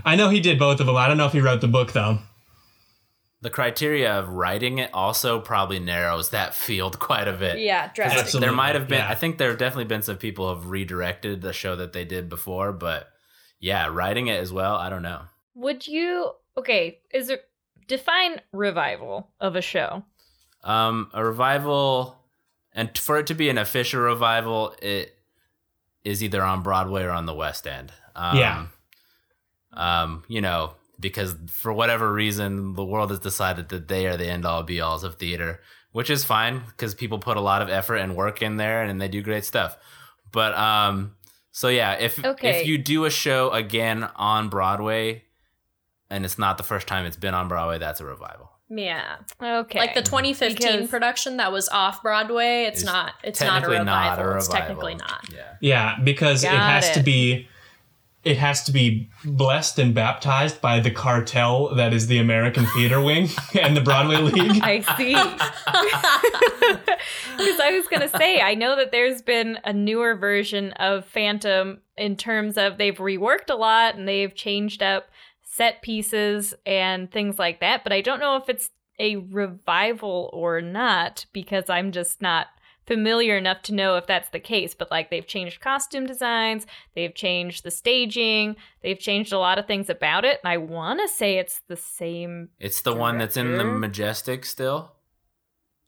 [0.04, 0.96] I know he did both of them.
[0.96, 2.18] I don't know if he wrote the book though.
[3.42, 7.58] the criteria of writing it also probably narrows that field quite a bit.
[7.58, 8.20] yeah, drastic.
[8.22, 8.46] Absolutely.
[8.46, 8.98] there might have been.
[8.98, 9.08] yeah.
[9.10, 12.04] I think there have definitely been some people who have redirected the show that they
[12.04, 13.08] did before, but
[13.58, 14.76] yeah, writing it as well.
[14.76, 15.22] I don't know.
[15.54, 16.98] Would you okay?
[17.12, 17.44] Is it
[17.86, 20.04] define revival of a show?
[20.62, 22.18] Um, a revival,
[22.72, 25.16] and for it to be an official revival, it
[26.04, 27.92] is either on Broadway or on the West End.
[28.14, 28.66] Um, Yeah.
[29.72, 34.26] Um, you know, because for whatever reason, the world has decided that they are the
[34.26, 35.60] end all be alls of theater,
[35.92, 39.00] which is fine because people put a lot of effort and work in there and
[39.00, 39.76] they do great stuff.
[40.32, 41.14] But um,
[41.52, 42.60] so yeah, if Okay.
[42.60, 45.24] if you do a show again on Broadway,
[46.10, 48.50] and it's not the first time it's been on Broadway, that's a revival.
[48.68, 49.16] Yeah.
[49.42, 49.78] Okay.
[49.78, 50.16] Like the mm-hmm.
[50.16, 54.24] 2015 Because- production that was off Broadway, it's, It's not it's not a Technically revival.
[54.24, 55.28] not a It's technically not.
[55.32, 55.54] Yeah.
[55.60, 57.48] Yeah, because it Got has to be
[58.22, 63.00] it has to be blessed and baptized by the cartel that is the American Theater
[63.04, 64.62] Wing and the Broadway League.
[64.62, 65.14] I see.
[67.36, 71.06] Because I was going to say, I know that there's been a newer version of
[71.06, 75.08] Phantom in terms of they've reworked a lot and they've changed up
[75.60, 80.62] set pieces and things like that, but I don't know if it's a revival or
[80.62, 82.46] not because I'm just not
[82.86, 84.74] familiar enough to know if that's the case.
[84.74, 89.66] But like they've changed costume designs, they've changed the staging, they've changed a lot of
[89.66, 90.40] things about it.
[90.42, 94.46] And I want to say it's the same It's the one that's in the Majestic
[94.46, 94.92] still.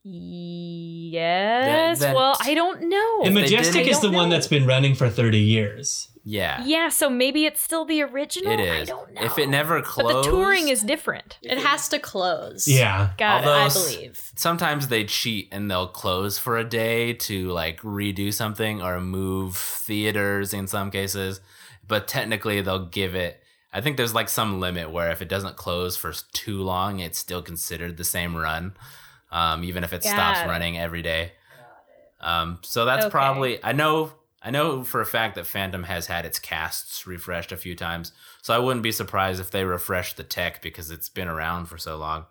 [0.03, 1.99] Yes.
[1.99, 3.21] that- well, I don't know.
[3.23, 6.09] And they Majestic is the one that's been running for 30 years.
[6.25, 6.63] Yeah.
[6.65, 8.53] yeah, so maybe it's still the original.
[8.53, 8.89] It is.
[8.89, 9.21] I don't know.
[9.23, 11.37] If it never but closed, the touring is different.
[11.41, 12.65] It has to close.
[12.65, 13.09] Yeah.
[13.17, 14.31] Got Although I believe.
[14.35, 19.57] sometimes they cheat and they'll close for a day to like redo something or move
[19.57, 21.41] theaters in some cases
[21.85, 23.41] but technically they'll give it
[23.73, 27.19] i think there's like some limit where if it doesn't close for too long it's
[27.19, 28.73] still considered the same run
[29.31, 30.47] um, even if it stops it.
[30.47, 31.33] running every day
[32.21, 33.11] um, so that's Okay.
[33.11, 37.51] probably i know i know for a fact that phantom has had its casts refreshed
[37.51, 41.09] a few times so i wouldn't be surprised if they refresh the tech because it's
[41.09, 42.25] been around for so long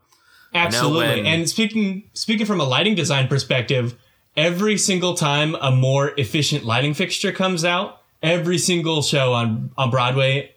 [0.54, 1.22] Absolutely.
[1.22, 3.94] when- And speaking speaking from a lighting design perspective,
[4.36, 9.90] every single time a more efficient lighting fixture comes out, every single show on on
[9.90, 10.50] Broadway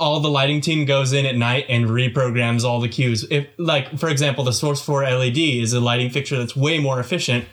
[0.00, 3.24] all the lighting team goes in at night and reprograms all the cues.
[3.30, 6.98] If like for example, the Source 4 LED is a lighting fixture that's way more
[6.98, 7.44] efficient.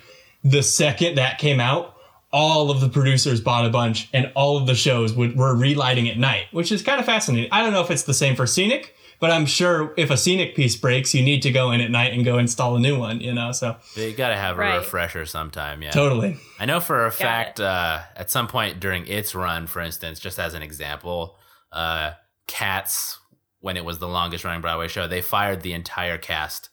[0.43, 1.95] The second that came out,
[2.37, 6.07] all of the producers bought a bunch and all of the shows would, were relighting
[6.07, 7.49] at night, which is kind of fascinating.
[7.51, 10.55] I don't know if it's the same for scenic, but I'm sure if a scenic
[10.55, 13.21] piece breaks, you need to go in at night and go install a new one,
[13.21, 13.51] you know?
[13.53, 14.77] So you gotta have a Right.
[14.77, 16.37] refresher sometime yeah totally.
[16.59, 20.19] I know for a Got fact, uh, at some point during its run, for instance,
[20.19, 21.37] just as an example,
[21.71, 22.11] uh,
[22.45, 23.17] Cats,
[23.61, 26.69] when it was the longest running Broadway show, they fired the entire cast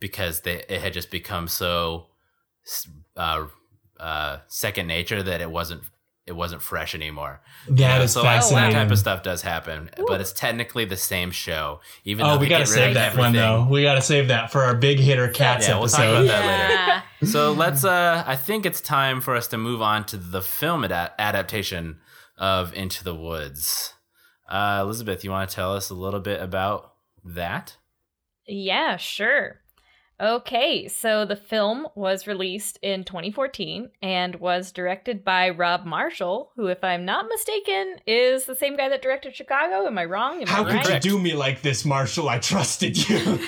[0.00, 2.08] because they it had just become so
[3.16, 3.46] uh,
[4.00, 5.82] uh, second nature that it wasn't
[6.26, 7.40] it wasn't fresh anymore.
[7.70, 8.74] That is so fascinating.
[8.74, 11.80] that type of stuff does happen, but it's technically the same show.
[12.04, 13.66] Even Oh, though we gotta get save of that one though.
[13.70, 16.24] We gotta save that for our big hitter cats Yeah, we'll talk episode.
[16.26, 16.74] about that later.
[16.74, 17.02] Yeah.
[17.30, 17.82] So let's.
[17.84, 21.98] Uh, I think it's time for us to move on to the film ad- adaptation
[22.36, 23.94] of Into the Woods.
[24.48, 26.92] Uh, Elizabeth, you want to tell us a little bit about
[27.24, 27.76] that?
[28.46, 29.60] Yeah, sure.
[30.20, 36.66] Okay, so the film was released in 2014 and was directed by Rob Marshall, who,
[36.66, 39.86] if I'm not mistaken, is the same guy that directed Chicago.
[39.86, 40.40] Am I wrong?
[40.40, 41.04] Am How I could right?
[41.04, 42.28] you do me like this, Marshall?
[42.28, 43.18] I trusted you.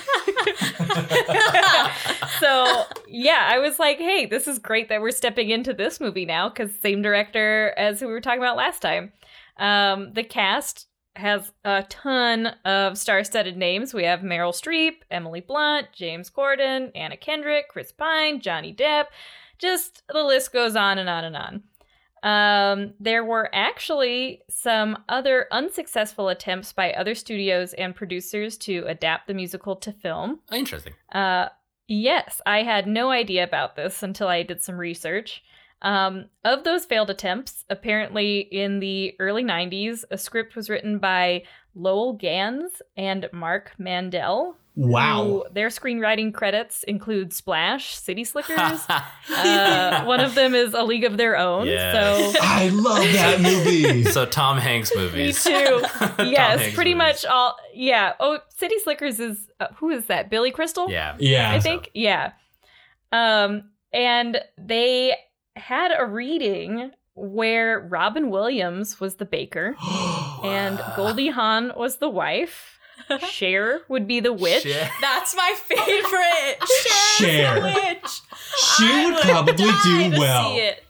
[2.39, 6.25] so yeah, I was like, hey, this is great that we're stepping into this movie
[6.25, 9.13] now because same director as who we were talking about last time.
[9.57, 13.93] Um, the cast has a ton of star-studded names.
[13.93, 19.07] We have Meryl Streep, Emily Blunt, James Corden, Anna Kendrick, Chris Pine, Johnny Depp.
[19.59, 21.63] Just the list goes on and on and on.
[22.23, 29.27] Um, there were actually some other unsuccessful attempts by other studios and producers to adapt
[29.27, 30.41] the musical to film.
[30.53, 30.93] Interesting.
[31.13, 31.49] Uh,
[31.89, 35.43] yes, I had no idea about this until I did some research.
[35.83, 41.45] Um, of those failed attempts, apparently in the early 90s, a script was written by
[41.75, 44.57] Lowell Ganz and Mark Mandel.
[44.77, 45.25] wow.
[45.25, 48.85] who- their screenwriting credits include Splash, City Slickers.
[49.37, 51.67] uh, one of them is A League of Their Own.
[51.67, 51.95] Yes.
[52.35, 54.05] So I love that movie.
[54.05, 55.47] so Tom Hanks movies.
[55.47, 55.83] me movies.
[55.89, 56.25] too.
[56.25, 57.25] Yes, pretty movies.
[57.25, 57.57] much all.
[57.75, 58.13] Yeah.
[58.21, 60.29] Oh, City Slickers is uh, who is that?
[60.31, 60.91] Billy Crystal.
[60.91, 61.17] Yeah.
[61.19, 61.51] yeah.
[61.53, 61.91] I think.
[61.95, 62.33] Yeah.
[63.13, 65.15] Um, and they
[65.61, 69.77] had a reading where Robin Williams was the baker
[70.45, 72.79] and Goldie Hawn was the wife.
[73.29, 74.63] Cher would be the witch.
[74.63, 74.89] Shit.
[75.01, 76.69] That's my favorite.
[77.17, 77.55] Cher.
[77.55, 78.21] Cher's the witch.
[78.77, 80.51] She I would probably die do to well.
[80.55, 80.85] see it.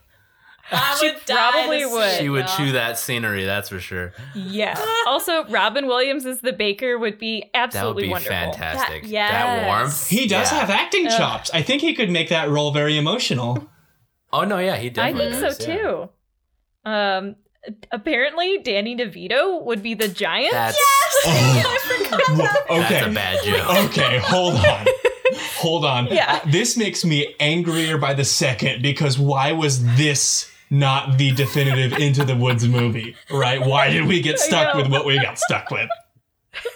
[0.73, 2.13] I She would die probably to would.
[2.19, 4.13] She would chew that scenery, that's for sure.
[4.37, 4.81] Yeah.
[5.07, 8.53] also, Robin Williams as the baker would be absolutely That would absolutely be wonderful.
[8.53, 9.03] fantastic.
[9.05, 9.67] That- That yes.
[9.67, 10.09] warmth.
[10.09, 10.59] He does Yeah.
[10.61, 11.17] have acting Ugh.
[11.17, 11.51] chops.
[11.55, 13.69] I think he could make that role very emotional.
[14.33, 15.27] Oh no, yeah, he definitely.
[15.27, 15.79] I definitely think so yeah.
[15.79, 16.09] too.
[16.91, 17.37] Um,
[17.91, 20.53] apparently Danny DeVito would be the giant.
[20.53, 20.77] Yes.
[21.25, 22.95] That's Oh, okay.
[22.95, 23.91] that's a bad joke.
[23.91, 24.87] Okay, hold on.
[25.59, 26.07] Hold on.
[26.09, 26.41] Yeah.
[26.47, 32.25] This makes me angrier by the second because why was this not the definitive Into
[32.25, 33.15] the Woods movie?
[33.31, 33.61] Right?
[33.61, 35.89] Why did we get stuck with what we got stuck with?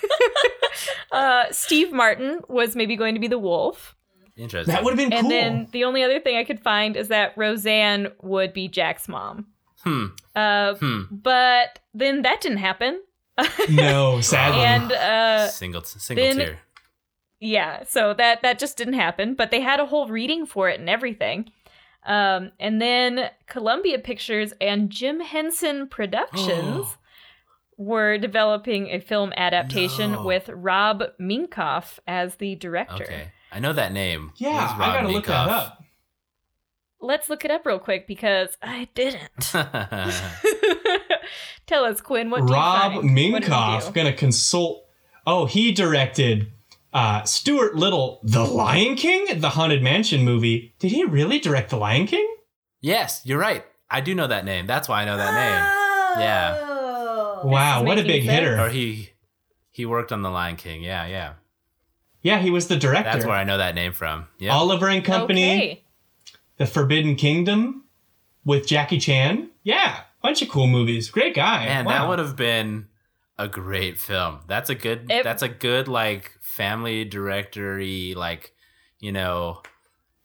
[1.12, 3.94] Uh, Steve Martin was maybe going to be the wolf.
[4.36, 4.74] Interesting.
[4.74, 5.30] That would have been And cool.
[5.30, 9.46] then the only other thing I could find is that Roseanne would be Jack's mom.
[9.84, 10.06] Hmm.
[10.34, 11.02] Uh, Hmm.
[11.10, 13.00] but then that didn't happen.
[13.70, 14.60] no, sadly.
[14.62, 16.58] And uh, single single then- tier.
[17.40, 19.34] yeah, so that that just didn't happen.
[19.34, 21.50] But they had a whole reading for it and everything.
[22.06, 26.86] Um, and then Columbia Pictures and Jim Henson Productions
[27.78, 30.24] were developing a film adaptation No.
[30.24, 33.04] with Rob Minkoff as the director.
[33.04, 33.32] Okay.
[33.54, 34.32] I know that name.
[34.36, 35.80] yeah, I gotta look that up.
[37.00, 39.20] Let's look it up real quick because I didn't.
[41.66, 42.30] Tell us, Quinn.
[42.30, 43.32] What do Rob you find?
[43.32, 43.92] What did Minkoff do?
[43.92, 44.86] gonna consult.
[45.24, 46.50] Oh, he directed
[46.92, 50.74] uh, Stuart Little, The Lion King, the Haunted Mansion movie.
[50.80, 52.28] Did he really direct The Lion King?
[52.80, 53.64] yes, you're right.
[53.88, 54.66] I do know that name.
[54.66, 56.24] That's why I know that name.
[56.24, 56.58] Yeah.
[56.60, 57.42] Oh.
[57.44, 58.32] Wow, what a big sense.
[58.32, 58.60] hitter!
[58.60, 59.10] Or he
[59.70, 60.82] he worked on The Lion King.
[60.82, 61.34] Yeah, yeah.
[62.24, 63.04] Yeah, he was the director.
[63.12, 64.26] That's where I know that name from.
[64.40, 64.54] Yeah.
[64.54, 65.84] Oliver and Company, Okay.
[66.56, 67.84] The Forbidden Kingdom,
[68.44, 69.50] with Jackie Chan.
[69.62, 71.10] Yeah, bunch of cool movies.
[71.10, 71.66] Great guy.
[71.66, 71.92] Man, Wow.
[71.92, 72.86] that would have been
[73.38, 74.40] a great film.
[74.48, 75.10] That's a good.
[75.10, 78.52] It- that's a good like family directory like,
[79.00, 79.62] you know,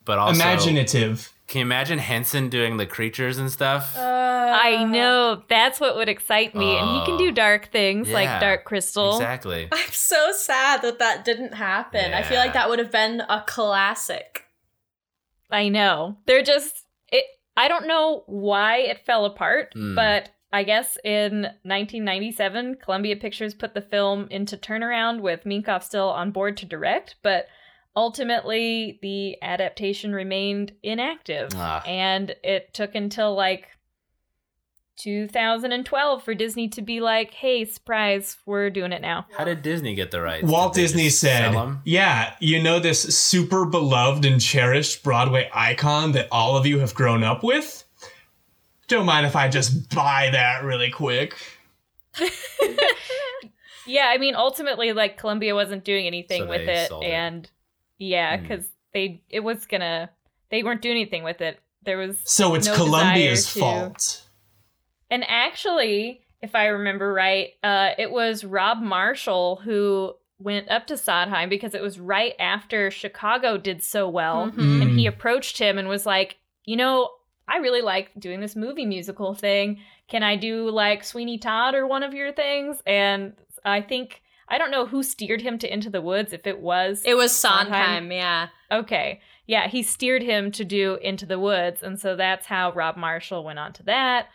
[0.05, 1.33] but also imaginative.
[1.49, 3.97] Can you imagine Henson doing the creatures and stuff?
[3.97, 4.01] Uh,
[4.61, 7.31] I know that's what would excite me, and he can do Oh.
[7.31, 9.13] dark things Yeah, like Dark Crystal.
[9.15, 9.67] exactly.
[9.71, 12.13] I'm so sad that that didn't happen.
[12.13, 14.45] I feel like that would have been a classic.
[15.49, 17.25] I know they're just it.
[17.57, 19.95] I don't know why it fell apart, Hmm.
[19.95, 26.09] but I guess in 1997, Columbia Pictures put the film into turnaround with Minkoff still
[26.09, 27.47] on board to direct, but
[27.95, 31.83] ultimately the adaptation remained inactive, Ah.
[31.85, 33.67] and it took until like
[34.97, 39.95] 2012 for Disney to be like, "Hey, surprise, we're doing it now." How did Disney
[39.95, 40.45] get the rights?
[40.45, 41.55] Walt Disney said.
[41.85, 46.93] Yeah, you know this super beloved and cherished Broadway icon that all of you have
[46.93, 47.85] grown up with?
[48.89, 51.35] Don't mind if I just buy that really quick.
[53.85, 57.03] Yeah, I mean, ultimately, like Columbia wasn't doing anything So with it, it.
[57.03, 57.49] and
[57.99, 58.41] yeah, Hmm.
[58.43, 60.09] because they it was gonna
[60.49, 61.59] they weren't doing anything with it.
[61.83, 64.23] There was, So it's No Columbia's to- fault.
[65.11, 70.97] and actually, if I remember right, uh, it was Rob Marshall who went up to
[70.97, 74.81] Sondheim because it was right after Chicago did so well, Mhm.
[74.81, 75.09] and he Mm.
[75.09, 77.11] approached him and was like, you know.
[77.51, 79.81] I really like doing this movie musical thing.
[80.07, 82.79] Can I do like Sweeney Todd or one of your things?
[82.85, 83.33] And
[83.65, 86.33] I think I don't know who steered him to Into the Woods.
[86.33, 87.67] If it was It was Sondheim.
[87.71, 88.47] Sondheim, yeah.
[88.71, 92.97] okay, yeah, he steered him to do Into the Woods, and so that's how Rob
[92.97, 94.27] Marshall went on to that.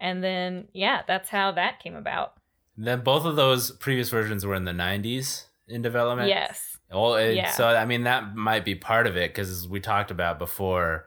[0.00, 2.34] And then yeah, that's how that came about.
[2.76, 6.28] Then both of those previous versions were in the 90s in development.
[6.28, 7.50] Yes, Well, it, Yeah.
[7.50, 11.06] so I mean that might be part of it because we talked about before.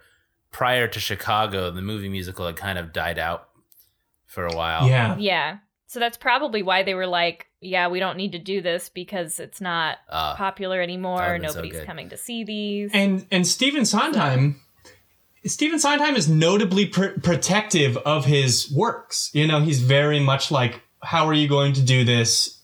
[0.51, 3.47] Prior to Chicago, the movie musical had kind of died out
[4.26, 4.86] for a while.
[4.86, 5.16] Yeah.
[5.18, 5.57] yeah.
[5.91, 9.41] So that's probably why they were like, yeah, we don't need to do this because
[9.41, 11.17] it's not Uh, popular anymore.
[11.17, 12.91] would've so Nobody's coming to see these.
[12.93, 14.61] And and Stephen Sondheim
[15.43, 19.31] Stephen Sondheim is notably pr- protective of his works.
[19.33, 22.61] You know, he's very much like, how are you going to do this?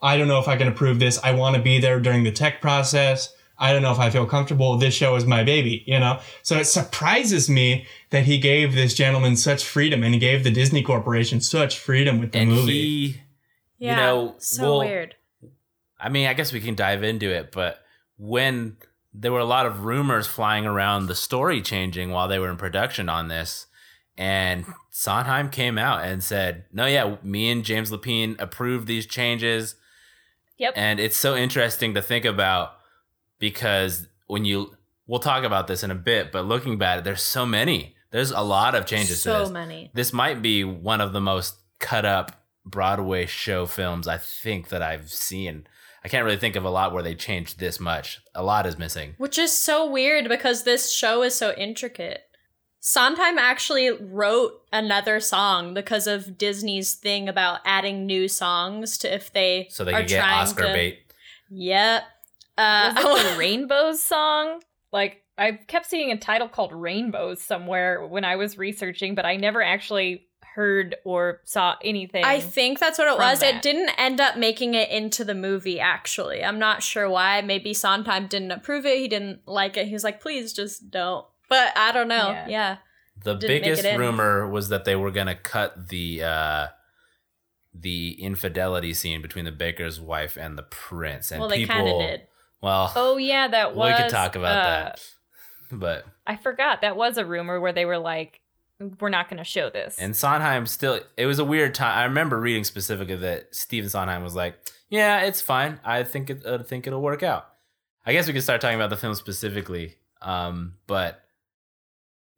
[0.00, 1.18] I don't know if I can approve this.
[1.24, 3.34] I want to be there during the tech process.
[3.58, 4.76] I don't know if I feel comfortable.
[4.76, 6.20] This show is my baby, you know?
[6.42, 10.50] So it surprises me that he gave this gentleman such freedom and he gave the
[10.50, 12.72] Disney Corporation such freedom with the and movie.
[12.72, 13.20] he,
[13.78, 13.90] Yeah.
[13.90, 15.16] you know, so well, weird.
[16.00, 17.80] I mean, I guess we can dive into it, but
[18.16, 18.76] when
[19.12, 22.56] there were a lot of rumors flying around the story changing while they were in
[22.56, 23.66] production on this,
[24.16, 29.74] and Sondheim came out and said, "No, yeah, me and James Lapine approved these changes."
[30.58, 30.72] Yep.
[30.76, 32.77] And it's so interesting to think about
[33.38, 34.76] because when you
[35.06, 37.96] we'll talk about this in a bit, but looking back, there's so many.
[38.10, 39.50] There's a lot of changes to so this.
[39.50, 39.90] many.
[39.94, 44.82] This might be one of the most cut up Broadway show films I think that
[44.82, 45.66] I've seen.
[46.04, 48.20] I can't really think of a lot where they changed this much.
[48.34, 49.14] A lot is missing.
[49.18, 52.22] Which is so weird because this show is so intricate.
[52.80, 59.32] Sondheim actually wrote another song because of Disney's thing about adding new songs to if
[59.32, 60.98] they So they are could get Oscar to, bait.
[61.50, 62.04] Yep.
[62.58, 64.60] Uh, Was it the Rainbows song?
[64.92, 69.36] Like I kept seeing a title called Rainbows somewhere when I was researching, but I
[69.36, 72.24] never actually heard or saw anything.
[72.24, 73.40] I think that's what it was.
[73.40, 73.54] that.
[73.54, 76.42] It didn't end up making it into the movie, actually.
[76.42, 77.40] I'm not sure why.
[77.42, 78.98] Maybe Sondheim didn't approve it.
[78.98, 79.86] He didn't like it.
[79.86, 81.24] He was like, please just don't.
[81.48, 82.30] But I don't know.
[82.30, 82.48] Yeah.
[82.48, 82.76] Yeah.
[83.22, 86.66] The Didn't biggest rumor was that they were gonna cut the uh
[87.74, 91.30] the infidelity scene between the baker's wife and the prince.
[91.30, 92.22] And well, they people did.
[92.60, 93.92] Well oh yeah, that was.
[93.92, 95.00] we could talk about uh, that.
[95.70, 98.40] But I forgot that was a rumor where they were like,
[99.00, 101.98] "We're not going to show this." and Sondheim still it was a weird time.
[101.98, 104.56] I remember reading specifically that Stephen Sondheim was like,
[104.88, 105.80] "Yeah, it's fine.
[105.84, 107.48] I think it I think it'll work out."
[108.06, 109.96] I guess we could start talking about the film specifically.
[110.22, 111.22] Um, but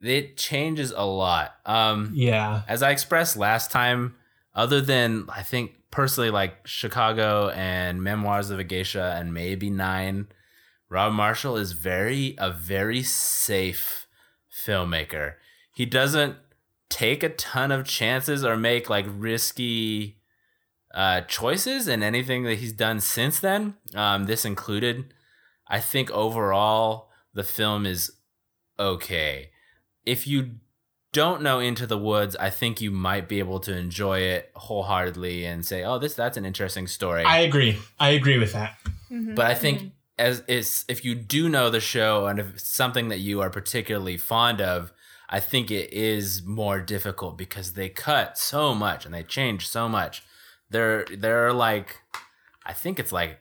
[0.02, 1.54] it changes a lot.
[1.64, 2.62] Um, Yeah.
[2.66, 4.16] as I expressed last time,
[4.54, 10.28] other than I think personally like Chicago and Memoirs of a Geisha and maybe Nine,
[10.88, 14.06] Rob Marshall is very a very safe
[14.52, 15.34] filmmaker.
[15.74, 16.36] He doesn't
[16.88, 20.18] take a ton of chances or make like risky
[20.92, 23.76] uh, choices in anything that he's done since then.
[23.94, 25.14] Um, this included.
[25.68, 28.12] I think overall the film is
[28.78, 29.50] okay.
[30.04, 30.56] If you
[31.12, 35.44] don't know Into the Woods, I think you might be able to enjoy it wholeheartedly
[35.44, 37.78] and say, "Oh, this that's an interesting story." I agree.
[37.98, 38.78] I agree with that.
[39.10, 39.34] Mhm.
[39.34, 43.08] but I think as is if you do know the show and if it's something
[43.08, 44.92] that you are particularly fond of,
[45.28, 49.88] I think it is more difficult because they cut so much and they change so
[49.88, 50.22] much.
[50.68, 52.02] There there are like
[52.64, 53.40] I think it's like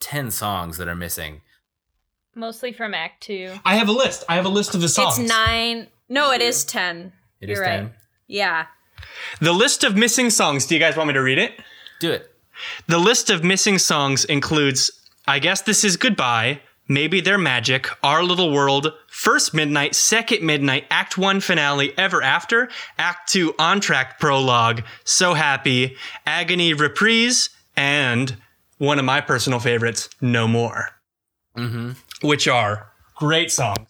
[0.00, 1.42] 10 songs that are missing.
[2.36, 3.52] mostly from Act Two.
[3.64, 4.24] I have a list.
[4.28, 5.18] I have a list of the songs.
[5.20, 5.86] It's nine.
[6.14, 7.12] No, it is 10.
[7.40, 7.76] It is You're right.
[7.78, 7.92] 10.
[8.28, 8.66] Yeah.
[9.40, 10.64] The list of missing songs.
[10.64, 11.60] Do you guys want me to read it?
[11.98, 12.30] Do it.
[12.86, 14.90] The list of missing songs includes
[15.26, 20.84] I Guess This Is Goodbye, Maybe They're Magic, Our Little World, First Midnight, Second Midnight,
[20.88, 25.96] Act 1 Finale, Ever After, Act 2 On Track Prologue, So Happy,
[26.26, 28.36] Agony Reprise, and
[28.78, 30.90] one of my personal favorites, No More,
[31.56, 31.96] Mhm.
[32.20, 33.88] which are great songs.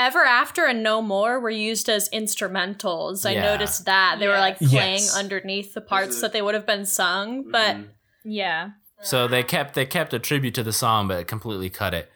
[0.00, 3.26] Ever After and No More were used as instrumentals.
[3.28, 3.42] I Yeah.
[3.42, 4.16] noticed that.
[4.18, 5.14] They were like playing Yes.
[5.16, 7.76] underneath the parts that they would have been sung, but
[8.24, 8.70] Yeah.
[9.02, 12.10] So they kept they kept a tribute to the song, but completely cut it.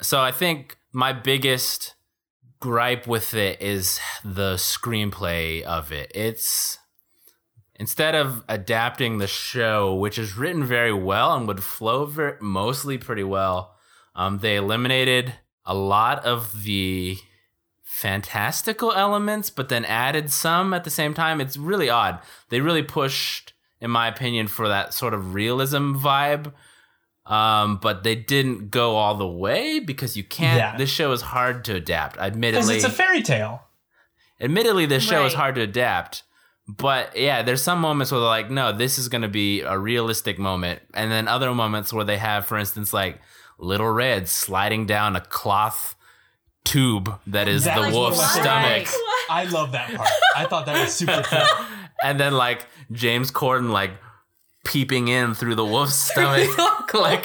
[0.00, 1.94] So I think my biggest
[2.60, 6.12] gripe with it is the screenplay of it.
[6.14, 6.78] It's
[7.74, 12.96] instead of adapting the show, which is written very well and would flow ver- mostly
[12.96, 13.74] pretty well,
[14.14, 15.34] um, they eliminated
[15.66, 17.18] a lot of the
[17.82, 21.40] fantastical elements, but then added some at the same time.
[21.40, 22.18] It's really odd.
[22.48, 26.52] They really pushed, in my opinion, for that sort of realism vibe.
[27.26, 30.58] Um, but they didn't go all the way because you can't.
[30.58, 30.76] Yeah.
[30.76, 32.16] This show is hard to adapt.
[32.16, 33.62] Because Admittedly, it's a fairy tale.
[34.40, 36.24] admittedly, this show is hard to adapt.
[36.66, 39.78] But yeah, there's some moments where they're like, no, this is going to be a
[39.78, 40.82] realistic moment.
[40.94, 43.20] And then other moments where they have, for instance, like
[43.58, 45.94] Little Red sliding down a cloth
[46.64, 48.86] tube that is That the was wolf's one of my stomach.
[48.86, 48.98] favorites.
[49.30, 50.08] I love that part.
[50.36, 51.66] I thought that was super cool.
[52.02, 53.90] and then like James Corden like
[54.64, 56.48] peeping in through the wolf's stomach.
[56.58, 57.24] Oh, like,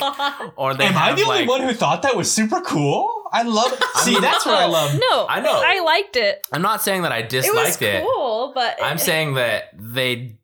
[0.58, 3.10] or they Am I have, the only one who thought that was super cool?
[3.32, 3.84] I love it.
[4.00, 4.94] See, that's what I love.
[4.96, 5.62] No, I know.
[5.64, 6.46] I liked it.
[6.52, 8.04] I'm not saying that I it was disliked it.
[8.04, 10.38] cool, but I'm saying that they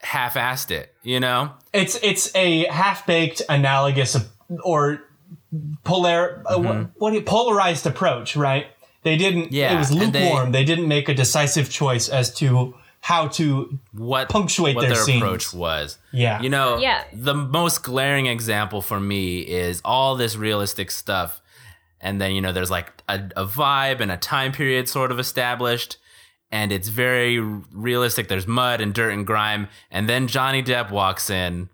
[0.00, 0.94] half-assed it.
[1.02, 1.52] You know?
[1.72, 4.28] It's it's a half baked, analogous of-
[4.62, 5.02] or
[5.84, 8.66] polar uh, what, what do you- polarized approach, right?
[9.02, 9.52] They didn't.
[9.52, 10.52] Yeah, it was and they- lukewarm.
[10.52, 13.78] They, didn't make a decisive choice as to how to.
[13.92, 15.22] What Punctuate what their their scenes.
[15.22, 15.98] approach was.
[16.12, 17.04] Yeah, You know, Yeah.
[17.12, 21.40] the most glaring example for me is all this realistic stuff.
[22.00, 25.18] And then, you know, there's like a, a vibe and a time period sort of
[25.20, 25.98] established.
[26.50, 28.28] And it's very realistic.
[28.28, 29.68] There's mud and dirt and grime.
[29.90, 31.68] And then Johnny Depp walks in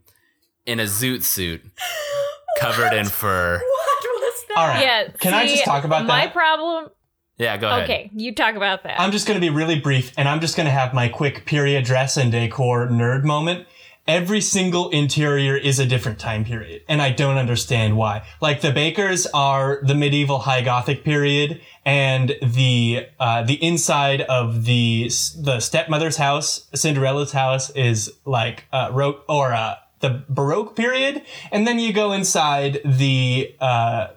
[0.66, 1.62] in a zoot suit
[2.58, 3.58] covered in fur.
[3.58, 4.56] what was that?
[4.56, 4.82] All right.
[4.82, 5.08] Yeah.
[5.18, 6.08] Can I see, just talk about that?
[6.08, 6.34] my that?
[6.34, 6.90] problem?
[7.38, 7.84] Yeah, go ahead.
[7.84, 9.00] Okay, you talk about that.
[9.00, 11.44] I'm just going to be really brief, and I'm just going to have my quick
[11.44, 13.66] period dress and decor nerd moment.
[14.06, 18.26] Every single interior is a different time period, and I don't understand why.
[18.40, 24.64] Like the bakers are the medieval high gothic period, and the uh, the inside of
[24.64, 25.04] the
[25.40, 31.66] the stepmother's house, Cinderella's house, is like uh, ro- or uh, the Baroque period, and
[31.66, 34.08] then you go inside the uh,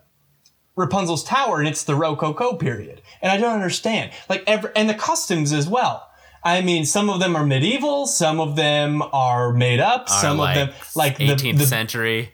[0.76, 3.02] Rapunzel's tower and it's the Rococo period.
[3.22, 4.12] And I don't understand.
[4.28, 6.10] Like every, and the costumes as well.
[6.44, 10.38] I mean, some of them are medieval, some of them are made up, Are some
[10.38, 12.34] like of them like the, 18th the century.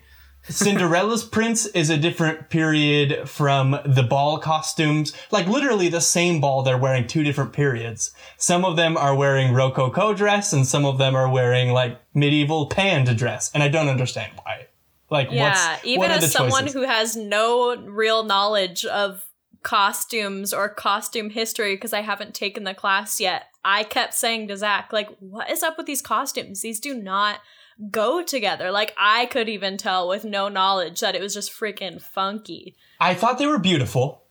[0.51, 5.13] Cinderella's prince is a different period from the ball costumes.
[5.31, 8.11] Like literally the same ball, they're wearing two different periods.
[8.37, 12.67] Some of them are wearing Rococo dress and some of them are wearing like medieval
[12.67, 13.51] panned dress.
[13.53, 14.67] And I don't understand why.
[15.09, 16.73] Like Yeah, what's, even what are the as someone choices?
[16.73, 19.25] who has no real knowledge of
[19.63, 24.57] costumes or costume history because I haven't taken the class yet, I kept saying to
[24.57, 26.61] Zach, like, what is up with these costumes?
[26.61, 27.39] These do not
[27.89, 28.71] go together.
[28.71, 32.75] Like, I could even tell with no knowledge that it was just freaking funky.
[32.99, 34.23] I thought they were beautiful.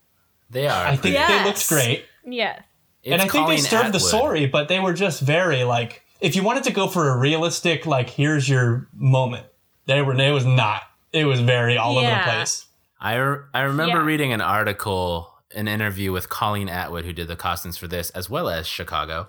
[0.50, 0.86] They are.
[0.86, 1.28] I think Yes.
[1.30, 2.04] they looked great.
[2.24, 2.60] Yeah.
[3.02, 6.02] It's and I think they Colleen served the story, but they were just very like
[6.20, 9.46] if you wanted to go for a realistic like here's your moment,
[9.86, 10.82] they were it was not.
[11.12, 12.66] It was very all over the place.
[13.00, 14.04] I, re- I remember Yeah.
[14.04, 18.28] reading an article, an interview with Colleen Atwood, who did the costumes for this, as
[18.28, 19.28] well as Chicago,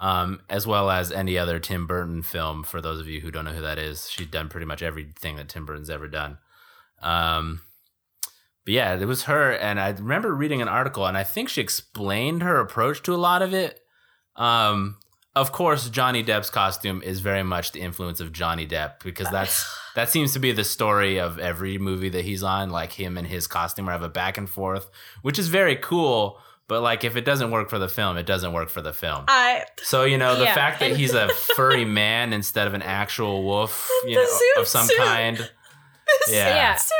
[0.00, 2.64] um, as well as any other Tim Burton film.
[2.64, 5.36] For those of you who don't know who that is, she's done pretty much everything
[5.36, 6.38] that Tim Burton's ever done.
[7.02, 7.60] Um,
[8.64, 11.60] but yeah, it was her, and I remember reading an article, and I think she
[11.60, 13.80] explained her approach to a lot of it.
[14.36, 14.96] Um,
[15.36, 19.64] of course, Johnny Depp's costume is very much the influence of Johnny Depp because that's
[19.94, 22.70] that seems to be the story of every movie that he's on.
[22.70, 24.90] Like him and his costume have a back and forth,
[25.22, 26.38] which is very cool.
[26.70, 29.24] But like, if it doesn't work for the film, it doesn't work for the film.
[29.28, 30.54] I So you know the Yeah.
[30.54, 34.60] fact that he's a furry man instead of an actual wolf, you The know, zoot
[34.62, 34.96] of some suit.
[34.96, 35.50] kind.
[36.28, 36.54] Yeah.
[36.54, 36.74] Yeah.
[36.76, 36.96] suit.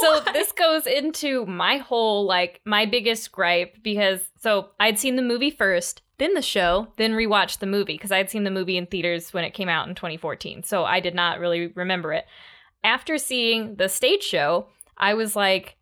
[0.00, 5.22] So this goes into my whole like my biggest gripe because so I'd seen the
[5.22, 8.86] movie first, then the show, then rewatched the movie because I'd seen the movie in
[8.86, 10.62] theaters when it came out in 2014.
[10.62, 12.24] So I did not really remember it.
[12.82, 15.76] After seeing the stage show, I was like,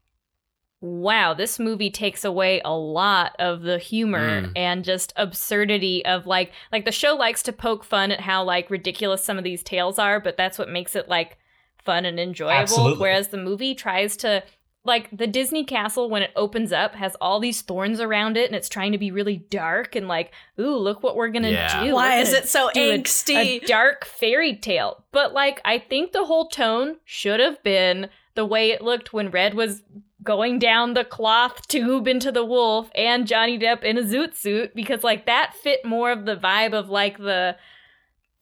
[0.80, 4.52] wow, this movie takes away a lot of the humor Mm.
[4.54, 8.70] and just absurdity of like like the show likes to poke fun at how like
[8.70, 11.36] ridiculous some of these tales are, but that's what makes it like
[11.84, 12.54] fun and enjoyable.
[12.60, 13.00] Absolutely.
[13.00, 14.44] Whereas the movie tries to
[14.84, 18.54] like the Disney castle when it opens up has all these thorns around it and
[18.54, 21.84] it's trying to be really dark and like, ooh, look what we're gonna Yeah.
[21.84, 21.94] do.
[21.94, 23.34] Why We're is it so do a- angsty?
[23.34, 25.04] a dark fairy tale.
[25.12, 29.30] But like I think the whole tone should have been the way it looked when
[29.30, 29.82] Red was
[30.28, 34.74] going down the cloth tube into the wolf and Johnny Depp in a zoot suit
[34.74, 37.56] because like that fit more of the vibe of like the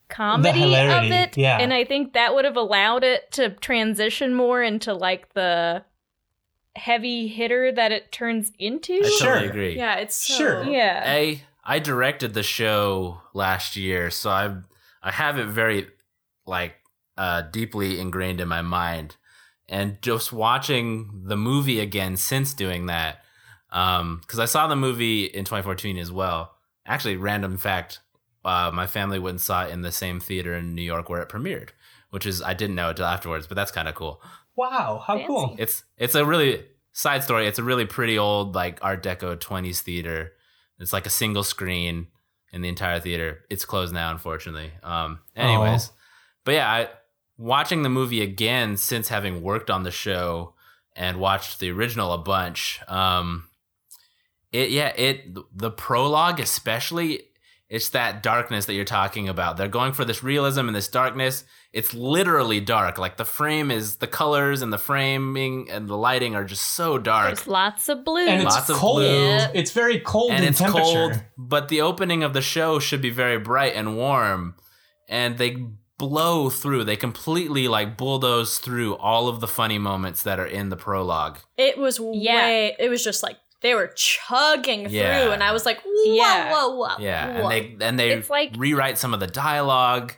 [0.08, 1.36] comedy of it.
[1.38, 1.58] yeah.
[1.58, 5.84] And I think that would have allowed it to transition more into like the
[6.74, 9.00] heavy hitter that it turns into.
[9.04, 9.26] I Sure.
[9.34, 9.76] totally agree.
[9.76, 10.64] Yeah, it's so Sure.
[10.64, 11.02] Yeah.
[11.06, 14.56] I I directed the show last year, so I
[15.02, 15.86] I have it very
[16.46, 16.74] like
[17.16, 19.16] uh, deeply ingrained in my mind,
[19.68, 23.22] and just watching the movie again since doing that,
[23.70, 26.54] because I saw the movie in 2014 as well.
[26.86, 28.00] Actually, random fact:
[28.44, 31.20] uh, my family went and saw it in the same theater in New York where
[31.20, 31.70] it premiered,
[32.10, 34.22] which is I didn't know until afterwards, but that's kind of cool.
[34.56, 35.26] Wow, how Fancy.
[35.26, 35.56] cool.
[35.58, 37.46] It's it's a really side story.
[37.46, 40.32] It's a really pretty old like Art Deco 20s theater.
[40.78, 42.06] It's like a single screen
[42.52, 43.40] in the entire theater.
[43.50, 44.72] It's closed now, unfortunately.
[44.82, 45.90] Um, anyways,
[46.44, 46.88] but yeah, I,
[47.38, 50.54] watching the movie again since having worked on the show
[50.94, 52.80] and watched the original a bunch.
[52.88, 53.48] Um,
[54.52, 57.20] it yeah it the prologue especially
[57.68, 59.56] it's that darkness that you're talking about.
[59.56, 61.42] They're going for this realism and this darkness.
[61.72, 62.96] It's literally dark.
[62.96, 66.96] Like the frame is the colors and the framing and the lighting are just so
[66.96, 67.34] dark.
[67.34, 68.24] There's lots of blue.
[68.28, 68.98] And it's Lots of cold.
[68.98, 69.38] blue.
[69.52, 70.84] It's very cold and in it's temperature.
[70.84, 74.54] cold, but the opening of the show should be very bright and warm.
[75.08, 75.66] And they
[75.98, 76.84] blow through.
[76.84, 81.38] They completely like bulldoze through all of the funny moments that are in the prologue.
[81.56, 82.36] It was Yeah.
[82.46, 82.76] way.
[82.78, 85.22] It was just like they were chugging Yeah.
[85.22, 86.52] through, and I was like, whoa, Yeah.
[86.52, 86.96] whoa, whoa.
[86.98, 87.48] Yeah, whoa.
[87.48, 90.12] and they and they It's like- rewrite some of the dialogue.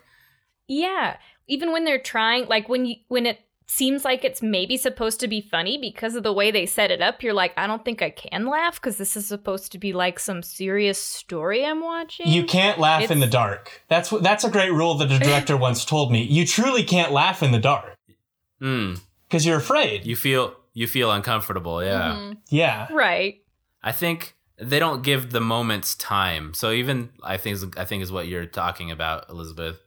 [0.67, 1.17] Yeah,
[1.47, 3.39] even when they're trying, like when you when it
[3.71, 7.01] seems like it's maybe supposed to be funny because of the way they set it
[7.01, 9.93] up, you're like, I don't think I can laugh because this is supposed to be
[9.93, 12.27] like some serious story I'm watching.
[12.27, 13.83] You can't laugh in the dark.
[13.87, 16.23] That's what that's a great rule that a director once told me.
[16.23, 17.95] You truly can't laugh in the dark
[18.61, 20.05] Mm, because you're afraid.
[20.05, 21.83] you feel you feel uncomfortable.
[21.83, 22.11] Yeah.
[22.17, 22.37] Mhm.
[22.49, 22.87] yeah.
[22.91, 23.35] right.
[23.83, 26.53] I think they don't give the moments time.
[26.53, 29.79] So even I think I think is what you're talking about, Elizabeth.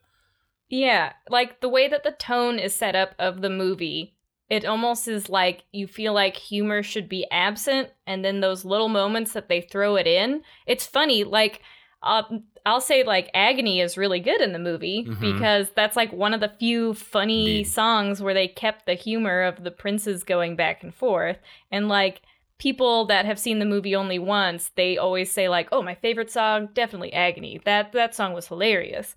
[0.72, 4.14] Yeah, like the way that the tone is set up of the movie,
[4.48, 8.88] it almost is like you feel like humor should be absent, and then those little
[8.88, 11.24] moments that they throw it in, it's funny.
[11.24, 11.60] Like,
[12.02, 12.22] uh,
[12.64, 15.20] I'll say like agony is really good in the movie Mhm.
[15.20, 17.64] because that's like one of the few funny Indeed.
[17.64, 21.38] songs where they kept the humor of the princes going back and forth,
[21.70, 22.22] and like.
[22.58, 26.30] People that have seen the movie only once, they always say like, "Oh, my favorite
[26.30, 27.60] song, definitely Agony.
[27.64, 29.16] That that song was hilarious."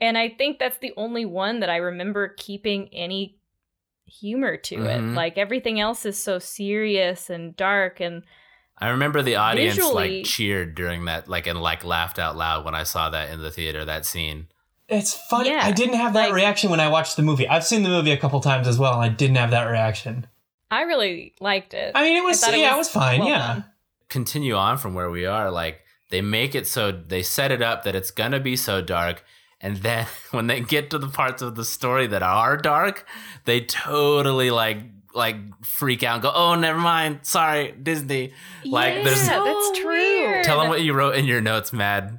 [0.00, 3.36] And I think that's the only one that I remember keeping any
[4.06, 5.00] humor to it.
[5.00, 5.14] Mhm.
[5.14, 8.22] Like everything else is so serious and dark and
[8.78, 12.64] I remember the audience Visually- like cheered during that, like and like laughed out loud
[12.64, 13.84] when I saw that in the theater.
[13.84, 14.48] That scene.
[14.88, 15.50] It's funny.
[15.50, 17.46] Yeah, I didn't have that like- reaction when I watched the movie.
[17.48, 20.26] I've seen the movie a couple times as well, and I didn't have that reaction.
[20.70, 21.92] I really liked it.
[21.94, 23.20] I mean, it was thought it yeah, it was was fine.
[23.20, 23.64] well yeah, done.
[24.08, 25.50] Continue on from where we are.
[25.50, 29.22] Like they make it so they set it up that it's gonna be so dark,
[29.62, 33.06] and then when they get to the parts of the story that are dark,
[33.44, 34.78] they totally like
[35.14, 37.20] like freak out and go, "Oh, never mind.
[37.22, 38.32] Sorry, Disney."
[38.64, 39.88] Like there's Yeah, So that's true.
[39.92, 40.44] weird.
[40.44, 42.18] Tell them what you wrote in your notes, Mad.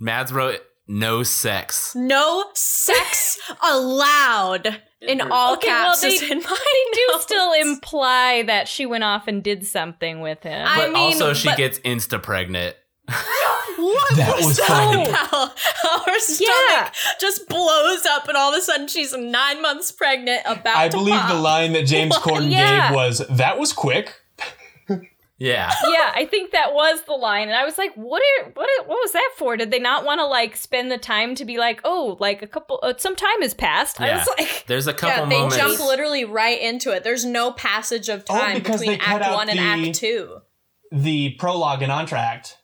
[0.00, 1.94] Mads wrote no sex.
[1.94, 6.00] No sex allowed in all Okay, well, caps.
[6.02, 10.20] they- is in my They do still imply that she went off and did something
[10.20, 10.66] with him.
[10.66, 12.76] I But mean, also she but- gets insta pregnant.
[13.78, 15.02] What That was that funny.
[15.08, 15.28] about?
[15.56, 16.90] How her stomach Yeah.
[17.20, 20.96] just blows up, and all of a sudden she's nine months pregnant, about I to
[20.96, 21.28] believe pop.
[21.30, 22.88] the line that James Corden Yeah.
[22.88, 24.14] gave was, "That was quick."
[25.40, 25.70] Yeah.
[25.88, 28.20] yeah, I think that was the line, and I was like, "What?
[28.40, 28.68] Are, what?
[28.86, 29.56] What was that for?
[29.56, 32.48] Did they not want to like spend the time to be like, oh, like a
[32.48, 35.36] couple, uh, some time has passed?" I was like, There's a couple." Yeah, couple they
[35.36, 35.56] moments.
[35.56, 37.04] jump literally right into it.
[37.04, 40.38] There's no passage of Oh, time because between Act out One and Act Two.
[40.90, 42.56] The prologue and entr'acte.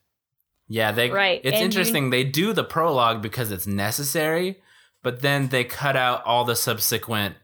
[0.68, 2.10] Yeah, they Right, It's and you- interesting.
[2.10, 4.62] They do the prologue because it's necessary,
[5.02, 7.36] but then they cut out all the subsequent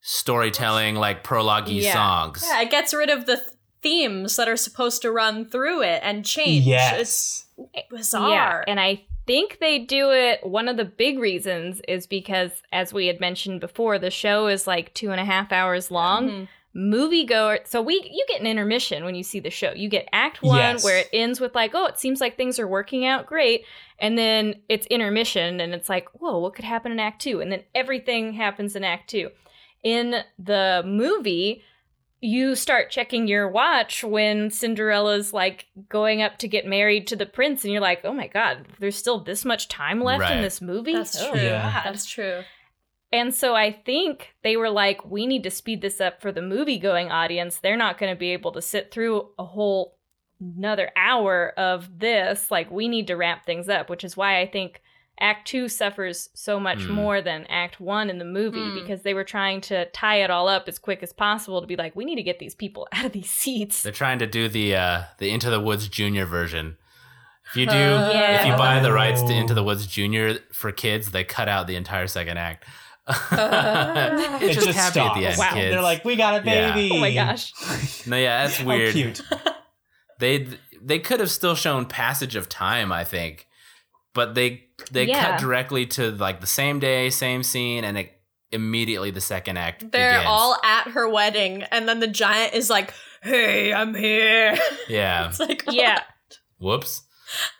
[0.00, 1.92] storytelling, like prologue Yeah.
[1.92, 2.44] songs.
[2.46, 3.48] Yeah, it gets rid of the th-
[3.82, 6.66] themes that are supposed to run through it and change.
[6.66, 7.46] It's Yes.
[7.90, 8.30] bizarre.
[8.30, 10.44] Yeah, and I think they do it.
[10.44, 14.66] One of the big reasons is because, as we had mentioned before, the show is
[14.66, 16.28] like two and a half hours long.
[16.28, 16.48] Mhm.
[16.76, 19.72] Moviegoer, so we you get an intermission when you see the show.
[19.74, 20.84] You get Act One Yes.
[20.84, 23.64] where it ends with like, oh, it seems like things are working out great,
[23.98, 27.40] and then it's intermission, and it's like, whoa, what could happen in Act Two?
[27.40, 29.30] And then everything happens in Act Two.
[29.82, 31.62] In the movie,
[32.20, 37.26] you start checking your watch when Cinderella's like going up to get married to the
[37.26, 40.60] prince, and you're like, oh my god, there's still this much time left in this
[40.60, 40.92] movie.
[40.94, 41.40] That's Oh, true.
[41.40, 41.82] Yeah.
[41.84, 42.42] That's true.
[43.16, 46.42] And so I think they were like, we need to speed this up for the
[46.42, 47.58] movie going audience.
[47.58, 49.96] They're not going to be able to sit through a whole
[50.40, 52.50] another hour of this.
[52.50, 54.82] Like, we need to ramp things up, which is why I think
[55.18, 56.92] Act Two suffers so much Hmm.
[56.92, 58.74] more than Act One in the movie Hmm.
[58.74, 61.74] because they were trying to tie it all up as quick as possible to be
[61.76, 63.82] like, we need to get these people out of these seats.
[63.82, 66.76] They're trying to do the uh, the Into the Woods Junior version.
[67.48, 68.40] If you do, Uh, Yeah.
[68.40, 69.32] if you buy the rights to.
[69.32, 72.64] Into the Woods Junior for kids, they cut out the entire second act.
[73.30, 75.16] Uh, it's It just, just happy stops.
[75.16, 75.50] at the end, Wow.
[75.54, 75.70] kids.
[75.72, 76.72] They're like, "We got a Yeah.
[76.74, 77.52] baby." Oh my gosh.
[78.06, 78.92] no, yeah, that's How weird.
[78.92, 79.22] cute.
[80.18, 80.48] they
[80.82, 83.46] they could have still shown passage of time i think
[84.14, 85.32] but they they Yeah.
[85.32, 88.12] cut directly to like the same day same scene and it,
[88.52, 90.26] immediately the second act They're begins.
[90.28, 94.56] all at her wedding, and then the giant is like, "Hey, I'm here."
[94.88, 96.00] yeah it's like, Yeah.
[96.58, 97.02] whoops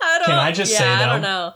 [0.00, 0.26] I don't.
[0.28, 1.12] Can I just yeah, say, I though?
[1.12, 1.52] don't know.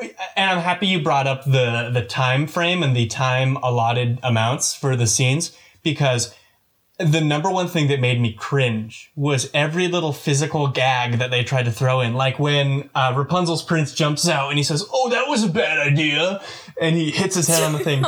[0.00, 4.74] And I'm happy you brought up the the time frame and the time allotted amounts
[4.74, 6.34] for the scenes because
[6.98, 11.44] the number one thing that made me cringe was every little physical gag that they
[11.44, 15.10] tried to throw in, like when uh, Rapunzel's prince jumps out and he says, "Oh,
[15.10, 16.42] that was a bad idea,"
[16.80, 18.04] and he hits his head on the thing.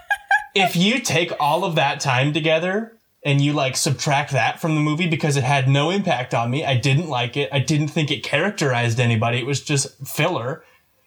[0.54, 2.92] if you take all of that time together
[3.24, 6.64] and you like subtract that from the movie because it had no impact on me,
[6.64, 7.48] I didn't like it.
[7.52, 9.38] I didn't think it characterized anybody.
[9.38, 10.62] It was just filler.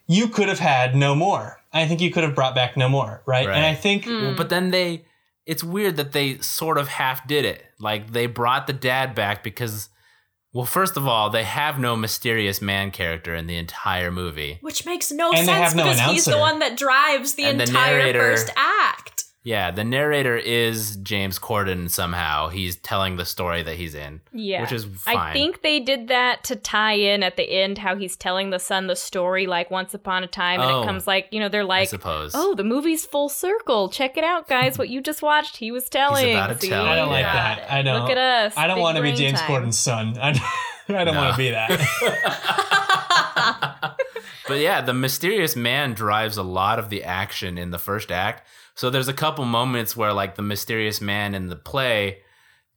[0.09, 1.61] You could have had no more.
[1.71, 3.47] I think you could have brought back no more, right?
[3.47, 3.55] Right.
[3.55, 4.21] And I think mm.
[4.23, 5.05] Well, but then they
[5.45, 9.43] it's weird that they sort of half did it like they brought the dad back
[9.43, 9.89] because
[10.53, 14.85] well first of all they have no mysterious man character in the entire movie Which
[14.85, 17.59] makes no And they sense have no because he's the one that drives the And
[17.59, 19.25] the entire narrator- first act.
[19.43, 24.61] Yeah the narrator is james corden somehow he's telling the story that he's in Yeah.
[24.61, 27.95] which is fine I think they did that to tie in at the end how
[27.95, 30.83] he's telling the son the story like once upon a time and Oh.
[30.83, 33.87] it comes like, you know, they're i like, suppose "Oh, the movie's full circle.
[33.89, 34.77] Check it out, guys.
[34.77, 36.69] What you just watched, he was telling." about to See?
[36.69, 37.33] tell, I don't like Yeah.
[37.55, 37.71] that.
[37.71, 38.01] I don't.
[38.01, 38.53] Look at us.
[38.57, 39.47] I don't want to be James time.
[39.49, 40.17] Corden's son.
[40.21, 40.29] I,
[40.89, 41.21] I don't No.
[41.21, 41.79] want to be that.
[44.47, 48.47] But yeah, the mysterious man drives a lot of the action in the first act.
[48.79, 52.19] So there's a couple moments where like the mysterious man in the play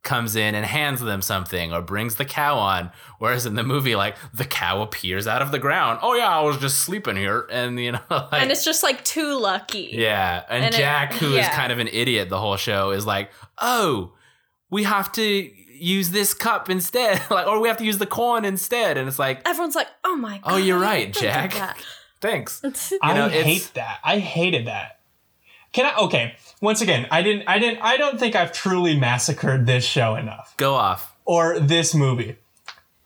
[0.02, 2.90] comes in and hands them something or brings the cow on
[3.20, 6.40] whereas in the movie like the cow appears out of the ground oh yeah i
[6.40, 9.90] was just sleeping here and you know like and it's just like too lucky.
[9.92, 11.54] yeah and, and it- jack who is yeah.
[11.54, 13.30] kind of an idiot the whole show is like
[13.60, 14.12] oh
[14.70, 15.22] we have to
[15.72, 19.20] use this cup instead like or we have to use the corn instead and it's
[19.20, 21.78] like Everyone's like, "Oh my god." Oh, you're right, didn't think of Jack.
[22.20, 22.60] thanks
[23.00, 24.00] I know, it's- hate that.
[24.02, 24.98] I hated that.
[25.72, 25.96] Can I?
[26.04, 26.34] Okay.
[26.60, 27.48] Once again, I didn't.
[27.48, 27.80] I didn't.
[27.80, 31.14] I don't think I've truly massacred this show enough Go off.
[31.24, 32.36] or this movie.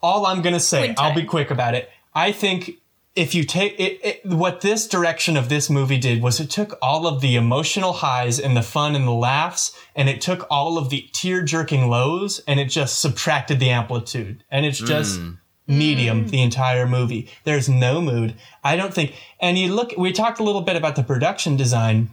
[0.02, 1.90] All I'm gonna say, I'll be quick about it.
[2.14, 2.78] I think
[3.16, 6.78] if you take it, it, what this direction of this movie did was it took
[6.82, 10.76] all of the emotional highs and the fun and the laughs, and it took all
[10.76, 15.38] of the tear jerking lows, and it just subtracted the amplitude, and it's just mm.
[15.66, 16.30] medium mm.
[16.30, 17.30] the entire movie.
[17.44, 18.34] There's no mood.
[18.62, 19.14] I don't think.
[19.40, 19.94] And you look.
[19.96, 22.10] We talked a little bit about the production design.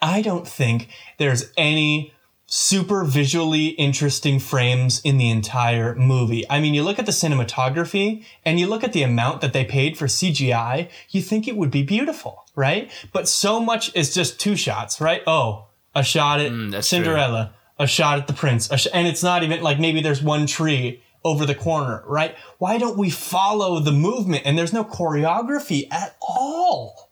[0.00, 0.88] I don't think
[1.18, 2.12] there's any
[2.48, 6.44] super visually interesting frames in the entire movie.
[6.48, 9.64] I mean, you look at the cinematography and you look at the amount that they
[9.64, 12.90] paid for CGI, you think it would be beautiful, right?
[13.12, 15.22] But so much is just two shots, right?
[15.26, 16.98] Oh, a shot at Mm, that's true.
[16.98, 20.22] Cinderella, a shot at the prince, a sh- and it's not even like maybe there's
[20.22, 22.36] one tree over the corner, right?
[22.58, 27.10] Why don't we follow the movement and there's no choreography at all?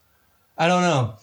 [0.57, 1.17] I don't know.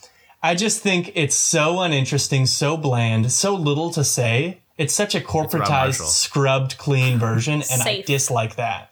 [0.43, 4.61] I just think it's so uninteresting, so bland, so little to say.
[4.77, 8.91] It's such a corporatized, scrubbed, clean version, and I dislike that.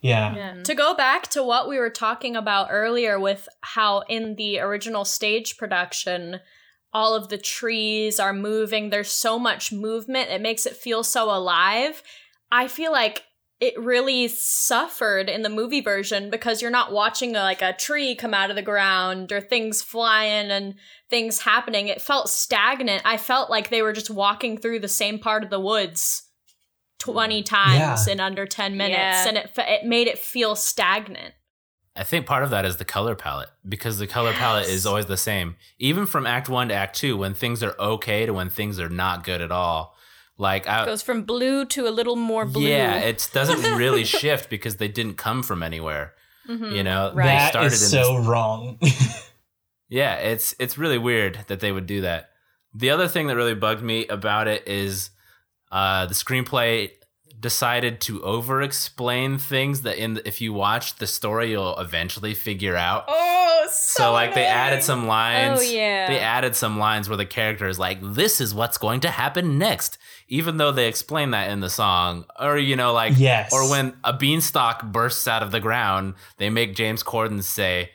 [0.00, 0.54] Yeah.
[0.62, 5.04] To go back to what we were talking about earlier with how in the original
[5.04, 6.40] stage production,
[6.92, 11.24] all of the trees are moving, there's so much movement, it makes it feel so
[11.24, 12.02] alive.
[12.50, 13.24] I feel like
[13.60, 18.14] it really suffered in the movie version because you're not watching a, like a tree
[18.14, 20.74] come out of the ground or things flying and
[21.10, 21.88] things happening.
[21.88, 23.02] It felt stagnant.
[23.04, 26.22] I felt like they were just walking through the same part of the woods
[27.00, 27.46] 20 mm.
[27.46, 28.12] times Yeah.
[28.12, 29.28] in under 10 minutes Yeah.
[29.28, 31.34] and it it made it feel stagnant.
[31.96, 35.06] I think part of that is the color palette because the color palette is always
[35.06, 35.56] the same.
[35.80, 38.88] Even from act 1 to act 2 when things are okay to when things are
[38.88, 39.96] not good at all.
[40.38, 42.62] Like I Goes from blue to a little more blue.
[42.68, 46.14] Yeah, it doesn't really shift because they didn't come from anywhere.
[46.48, 46.74] Mhm.
[46.74, 47.44] You know, Right.
[47.44, 48.78] they started is in so this wrong.
[49.90, 52.28] Yeah, it's it's really weird that they would do that.
[52.74, 55.10] The other thing that really bugged me about it is
[55.72, 56.90] uh, the screenplay
[57.40, 62.34] decided to over explain things that in the, if you watch the story you'll eventually
[62.34, 63.04] figure out.
[63.08, 65.60] Oh, So, like they added some lines.
[65.60, 66.08] Oh, yeah.
[66.08, 69.58] They added some lines where the character is like, "This is what's going to happen
[69.58, 72.24] next," even though they explain that in the song.
[72.40, 73.52] Or you know, like, Yes.
[73.52, 77.90] Or when a beanstalk bursts out of the ground, they make James Corden say,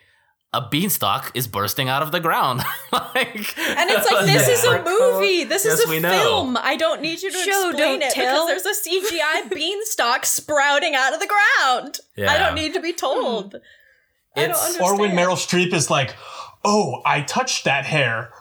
[0.54, 4.82] "A beanstalk is bursting out of the ground." like, And it's like this is a
[4.82, 5.44] movie.
[5.44, 6.10] This Yes, is a we know.
[6.10, 6.56] film.
[6.56, 8.46] I don't need you to Show, explain don't it tell.
[8.46, 11.98] because there's a CGI beanstalk sprouting out of the ground.
[12.18, 13.52] I don't need to be told.
[13.52, 13.58] Hmm.
[14.36, 14.90] I don't It's- understand.
[14.90, 16.16] or when Meryl Streep is like,
[16.64, 18.32] "Oh, I touched that hair.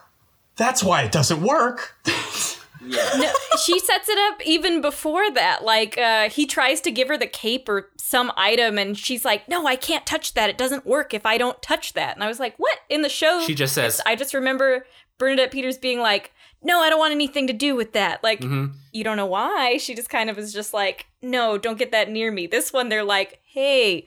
[0.55, 1.95] That's why it doesn't work."
[2.85, 3.31] No,
[3.63, 5.63] she sets it up even before that.
[5.63, 9.47] Like, uh, he tries to give her the cape or some item, and she's like,
[9.47, 10.49] "No, I can't touch that.
[10.49, 13.09] It doesn't work if I don't touch that." And I was like, "What?" In the
[13.09, 14.85] show, She just says- I just remember
[15.17, 16.31] Bernadette Peters being like,
[16.61, 18.73] "No, I don't want anything to do with that." Like, Mhm.
[18.91, 19.77] you don't know why.
[19.77, 22.89] She just kind of is just like, "No, don't get that near me." This one,
[22.89, 24.05] they're like, "Hey."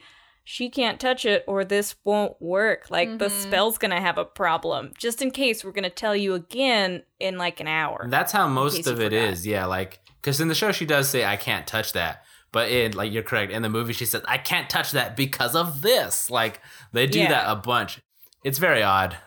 [0.49, 2.89] She can't touch it, or this won't work.
[2.89, 3.41] Like the Mhm.
[3.41, 4.93] spell's gonna have a problem.
[4.97, 8.07] Just in case, we're gonna tell you again in like an hour.
[8.09, 9.39] That's how most of you it is.
[9.41, 9.51] forgot.
[9.51, 12.23] Yeah, like because in the show she does say I can't touch that,
[12.53, 15.53] but in like you're correct in the movie she says I can't touch that because
[15.53, 16.31] of this.
[16.31, 16.61] Like
[16.93, 17.27] they do Yeah.
[17.27, 17.99] that a bunch.
[18.45, 19.17] It's very odd.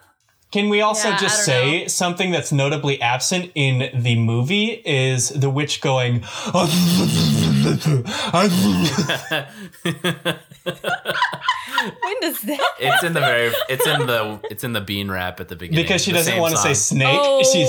[0.53, 5.29] Can we also Yeah, just don't say something that's notably absent in the movie is
[5.29, 6.25] the witch going.
[12.03, 12.61] when does that?
[12.79, 13.53] it's in the very.
[13.69, 14.41] It's in the.
[14.51, 16.99] It's in the bean rap at the beginning because she doesn't want to say song.
[16.99, 17.65] snake, she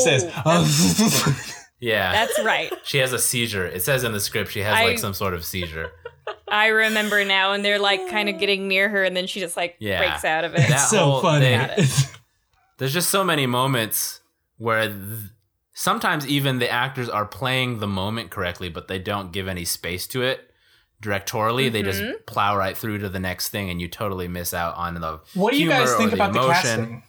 [0.45, 1.57] Oh, says.
[1.79, 2.71] Yeah, That's right.
[2.83, 3.65] she has a seizure.
[3.65, 5.89] It says in the script she has I- like some sort of seizure.
[6.47, 9.57] I remember now, and they're like kind of getting near her, and then she just
[9.57, 9.97] like Yeah.
[9.99, 10.67] breaks out of it.
[10.67, 11.57] That so funny.
[11.57, 11.87] thing-
[12.77, 14.21] There's just so many moments
[14.57, 14.99] where th-
[15.81, 20.05] sometimes even the actors are playing the moment correctly, but they don't give any space
[20.07, 20.51] to it
[21.01, 21.71] directorially.
[21.71, 22.25] They just Mhm.
[22.27, 25.19] plow right through to the next thing, and you totally miss out on the.
[25.33, 27.03] What do you guys think the about the casting?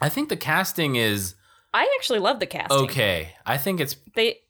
[0.00, 1.36] I think the casting is
[1.72, 2.78] I actually love the casting.
[2.84, 3.34] okay.
[3.46, 4.40] I think it's They,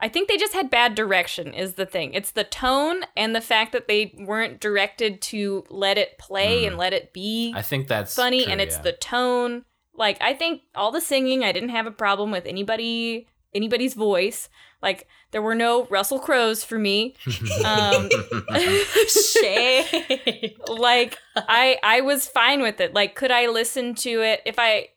[0.00, 1.52] I think they just had bad direction.
[1.52, 2.14] Is the thing?
[2.14, 6.66] It's the tone and the fact that they weren't directed to let it play Mm.
[6.68, 8.82] and let it be I think that's funny, true, and it's yeah.
[8.82, 9.64] the tone.
[9.98, 14.48] Like I think all the singing, I didn't have a problem with anybody anybody's voice.
[14.82, 17.14] Like there were no Russell Crowes for me.
[17.64, 18.08] Um,
[19.08, 20.54] Shade.
[20.68, 22.94] like I I was fine with it.
[22.94, 24.88] Like could I listen to it if I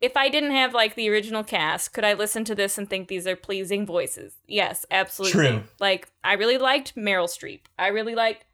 [0.00, 3.08] if I didn't have like the original cast, could I listen to this and think
[3.08, 4.34] these are pleasing voices?
[4.46, 5.48] Yes, absolutely.
[5.48, 5.62] True.
[5.80, 7.62] Like I really liked Meryl Streep.
[7.78, 8.44] I really liked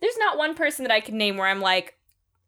[0.00, 1.96] There's not one person that I can name where I'm like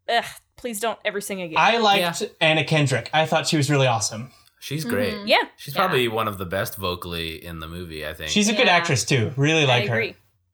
[0.09, 0.25] Ugh,
[0.57, 1.57] please don't ever sing again.
[1.59, 3.09] I liked Anna Kendrick.
[3.13, 4.31] I thought she was really awesome.
[4.59, 5.13] She's great.
[5.13, 5.27] Mhm.
[5.27, 5.81] yeah, She's Yeah.
[5.81, 8.07] probably one of the best vocally in the movie.
[8.07, 9.33] I think She's a good actress too.
[9.35, 10.07] Really like I her.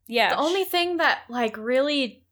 [0.08, 2.24] Yeah, The only thing that like really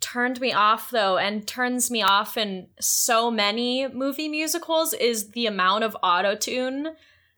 [0.00, 5.46] turned me off though and turns me off in so many movie musicals is the
[5.46, 6.88] amount of auto-tune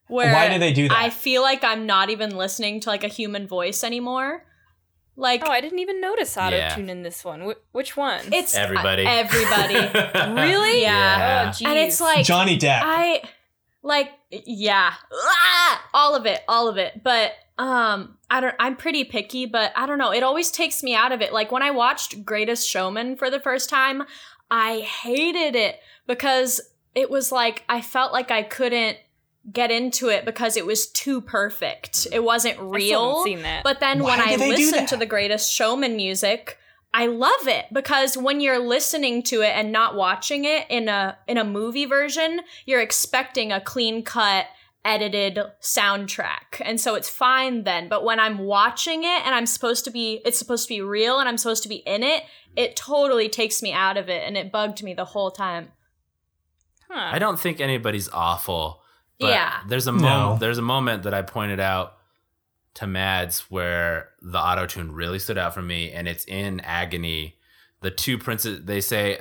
[0.08, 0.98] where Why do they do that?
[0.98, 4.44] I feel like I'm not even listening to like a human voice anymore.
[5.20, 6.74] Like Oh, I didn't even notice auto Yeah.
[6.74, 7.40] tune in this one.
[7.50, 8.20] Wh- which one?
[8.32, 9.04] it's Everybody.
[9.04, 9.74] uh, everybody.
[10.40, 10.80] really?
[10.82, 11.18] Yeah.
[11.18, 11.52] Yeah.
[11.54, 12.80] Oh, and it's like Johnny Depp.
[12.84, 13.22] I
[13.82, 15.88] like yeah, Ah!
[15.94, 17.02] all of it, all of it.
[17.02, 20.12] But um I don't I'm pretty picky, but I don't know.
[20.12, 21.32] It always takes me out of it.
[21.32, 24.04] Like when I watched Greatest Showman for the first time,
[24.50, 26.60] I hated it because
[26.94, 28.98] it was like I felt like I couldn't
[29.52, 31.92] get into it because it was too perfect.
[31.92, 32.14] Mm.
[32.14, 33.08] It wasn't real.
[33.08, 33.64] haven't seen that.
[33.64, 36.58] But then Why when I do they do listen to the greatest showman music,
[36.92, 41.18] I love it because when you're listening to it and not watching it in a
[41.26, 44.46] in a movie version, you're expecting a clean cut
[44.84, 46.62] edited soundtrack.
[46.62, 47.88] And so it's fine then.
[47.88, 51.20] But when I'm watching it and I'm supposed to be it's supposed to be real
[51.20, 52.22] and I'm supposed to be in it,
[52.56, 55.72] it totally takes me out of it and it bugged me the whole time.
[56.88, 57.10] huh.
[57.12, 58.82] I don't think anybody's awful.
[59.18, 59.60] But Yeah.
[59.66, 59.98] There's a No.
[60.00, 60.40] moment.
[60.40, 61.94] There's a moment that I pointed out
[62.74, 67.36] to Mads where the auto tune really stood out for me, and it's in agony.
[67.80, 69.20] The two princes they say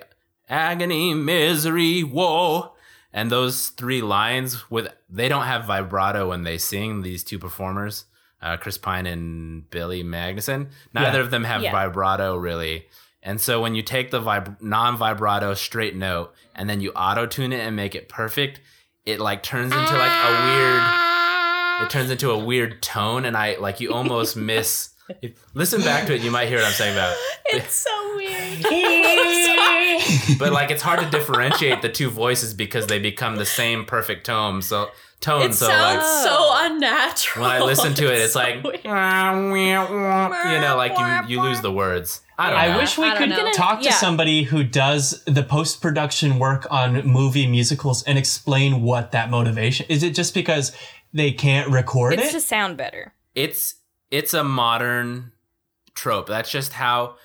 [0.50, 2.74] agony, misery, woe,
[3.12, 7.02] and those three lines with they don't have vibrato when they sing.
[7.02, 8.06] These two performers,
[8.41, 11.24] uh, Chris Pine and Billy Magnussen, neither Yeah.
[11.24, 11.72] of them have Yeah.
[11.72, 12.88] vibrato really.
[13.24, 17.52] And so when you take the vib- non-vibrato straight note and then you auto tune
[17.52, 18.62] it and make it perfect,
[19.08, 21.84] it like turns into like a weird ah.
[21.86, 24.89] it turns into a weird tone and I like you almost miss
[25.22, 28.64] if, listen back to it you might hear what I'm saying about It's so weird.
[30.39, 34.26] but like it's hard to differentiate the two voices because they become the same perfect
[34.26, 34.89] tone so
[35.22, 37.45] tone It so sounds like so unnatural.
[37.45, 38.82] when I listen to it it's so like weird.
[38.86, 40.97] Ah, you know like
[41.28, 43.86] you you lose the words I don't I wish we I don't could talk to
[43.86, 43.94] Yeah.
[43.94, 49.86] somebody who does the post production work on movie musicals and explain what that motivation
[49.90, 50.04] is.
[50.04, 50.72] It just because
[51.14, 52.32] they can't record it's it?
[52.34, 53.14] to sound better.
[53.34, 53.76] it's
[54.12, 55.32] it's a modern
[55.96, 56.28] trope.
[56.28, 57.16] That's just how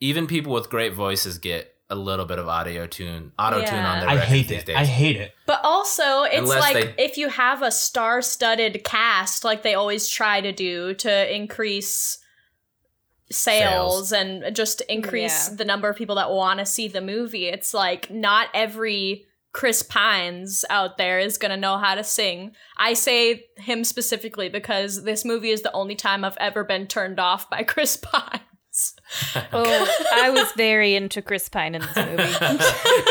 [0.00, 3.92] even people with great voices get a little bit of audio tune, auto tune Yeah.
[3.92, 4.66] on their I hate these it.
[4.66, 4.76] days.
[4.76, 5.32] I hate it.
[5.46, 10.08] But also, it's Unless like they- if you have a star-studded cast, like they always
[10.08, 12.18] try to do to increase
[13.30, 14.12] sales, Sales.
[14.12, 15.56] and just increase Yeah.
[15.56, 17.48] the number of people that want to see the movie.
[17.48, 22.54] It's like not every Chris Pines out there is going to know how to sing.
[22.76, 27.18] I say him specifically because this movie is the only time I've ever been turned
[27.18, 27.96] off by Chris
[28.76, 29.48] Pines.
[29.52, 32.22] Oh, I was very into Chris Pine in this movie.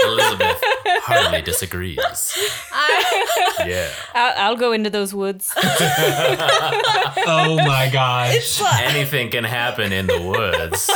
[0.06, 0.62] Elizabeth
[1.04, 2.00] hardly disagrees.
[2.72, 3.90] I, Yeah.
[4.14, 5.52] I'll, I'll go into those woods.
[7.28, 8.62] Oh my gosh.
[8.82, 10.90] Anything can happen in the woods.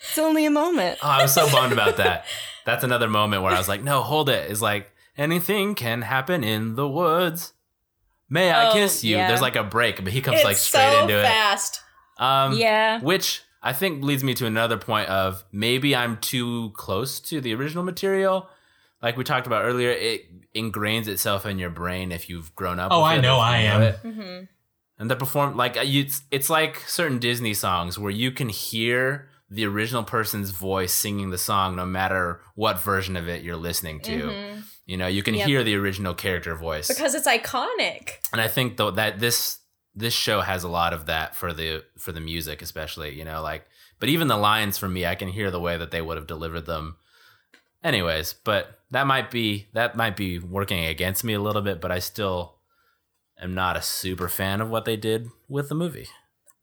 [0.00, 0.98] It's only a moment.
[1.02, 2.24] Oh, I was so bummed about that.
[2.64, 4.50] That's another moment where I was like, no, hold it.
[4.50, 7.52] It's like, anything can happen in the woods.
[8.30, 9.16] May I Oh, kiss you?
[9.16, 9.28] yeah.
[9.28, 11.22] There's like a break, but he comes it's like straight so into it.
[11.22, 11.80] fast.
[12.18, 13.00] Um, Yeah.
[13.00, 17.54] Which I think leads me to another point of maybe I'm too close to the
[17.54, 18.48] original material.
[19.02, 22.90] Like we talked about earlier, it ingrains itself in your brain if you've grown up.
[22.92, 23.82] Oh, with I it, know I am.
[23.82, 23.96] it.
[23.96, 24.38] hmm
[24.98, 29.28] And the perform like uh, it's, it's like certain Disney songs where you can hear
[29.50, 34.00] the original person's voice singing the song no matter what version of it you're listening
[34.00, 34.22] to.
[34.24, 34.62] Mhm.
[34.84, 35.46] You know, you can Yep.
[35.46, 36.88] hear the original character voice.
[36.88, 38.14] Because it's iconic.
[38.32, 39.57] and I think though that this
[39.98, 43.42] this show has a lot of that for the for the music especially, you know,
[43.42, 43.66] like
[44.00, 46.26] but even the lines for me, I can hear the way that they would have
[46.26, 46.96] delivered them.
[47.82, 51.90] Anyways, but that might be that might be working against me a little bit, but
[51.92, 52.56] I still
[53.40, 56.08] am not a super fan of what they did with the movie.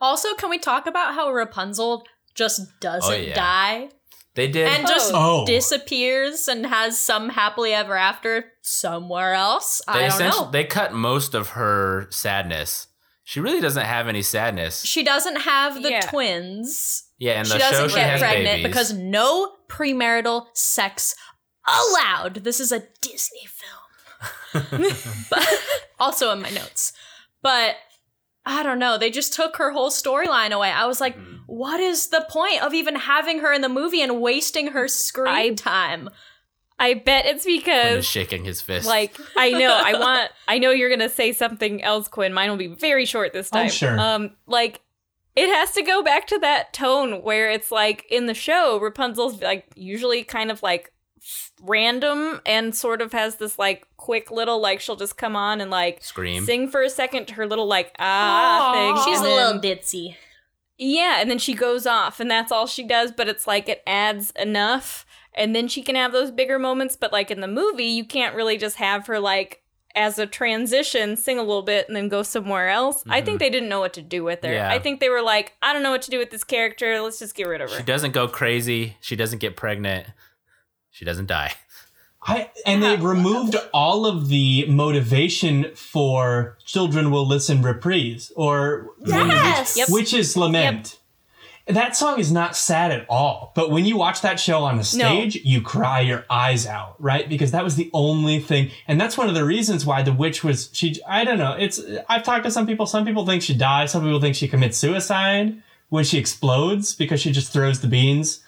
[0.01, 2.03] Also, can we talk about how Rapunzel
[2.35, 3.33] just doesn't Oh, yeah.
[3.35, 3.89] die
[4.35, 5.43] They did and just Oh.
[5.43, 5.45] oh.
[5.45, 9.81] disappears and has some happily ever after somewhere else?
[9.87, 10.51] they I don't essentially know.
[10.51, 12.87] they cut most of her sadness.
[13.27, 14.83] She really doesn't have any sadness.
[14.85, 16.01] she doesn't have the Yeah.
[16.01, 17.03] twins.
[17.17, 18.65] Yeah, in she the doesn't show she get has pregnant babies.
[18.67, 21.15] because no premarital sex
[21.67, 22.35] allowed.
[22.43, 24.65] This is a Disney film.
[25.29, 25.47] but
[25.99, 26.93] also in my notes.
[27.41, 27.75] But
[28.45, 28.97] I don't know.
[28.97, 30.69] They just took her whole storyline away.
[30.69, 31.39] I was like, Mm.
[31.47, 35.27] what is the point of even having her in the movie and wasting her screen
[35.27, 36.09] I- time?
[36.77, 38.85] I bet it's Quinn is because, shaking his fist.
[38.85, 42.33] like, I know, I want, I know you're gonna say something else, Quinn.
[42.33, 43.67] Mine will be very short this time.
[43.67, 43.71] Oh, time.
[43.71, 43.99] sure.
[43.99, 44.81] Um, like,
[45.35, 49.41] it has to go back to that tone where it's like in the show, Rapunzel's
[49.41, 50.91] like usually kind of like
[51.61, 55.71] random and sort of has this like quick little like she'll just come on and
[55.71, 56.45] like Scream.
[56.45, 59.03] sing for a second her little like ah thing.
[59.13, 60.15] She's and a little ditzy.
[60.77, 63.81] yeah, and then she goes off and that's all she does, but it's like it
[63.87, 65.05] adds enough
[65.35, 68.35] and then she can have those bigger moments, but like in the movie, you can't
[68.35, 69.61] really just have her like
[69.95, 73.03] as a transition sing a little bit and then go somewhere else.
[73.07, 73.37] I think mm-hmm.
[73.37, 74.53] they didn't know what to do with her.
[74.53, 74.69] Yeah.
[74.69, 76.99] I think they were like, I don't know what to do with this character.
[76.99, 77.77] Let's just get rid of her.
[77.77, 78.97] She doesn't go crazy.
[78.99, 80.07] She doesn't get pregnant.
[80.91, 81.53] She doesn't die.
[82.27, 89.77] I, and they removed all of the motivation for children will listen reprise or Yes.
[89.77, 89.89] Yep.
[89.91, 90.99] witches lament.
[91.67, 94.83] That song is not sad at all, but when you watch that show on the
[94.83, 97.27] stage, you cry your eyes out, right?
[97.27, 100.43] Because that was the only thing, and that's one of the reasons why the witch
[100.43, 100.95] was she.
[101.07, 101.53] I don't know.
[101.57, 102.85] It's I've talked to some people.
[102.85, 103.91] Some people think she dies.
[103.91, 108.43] Some people think she commits suicide when she explodes because she just throws the beans.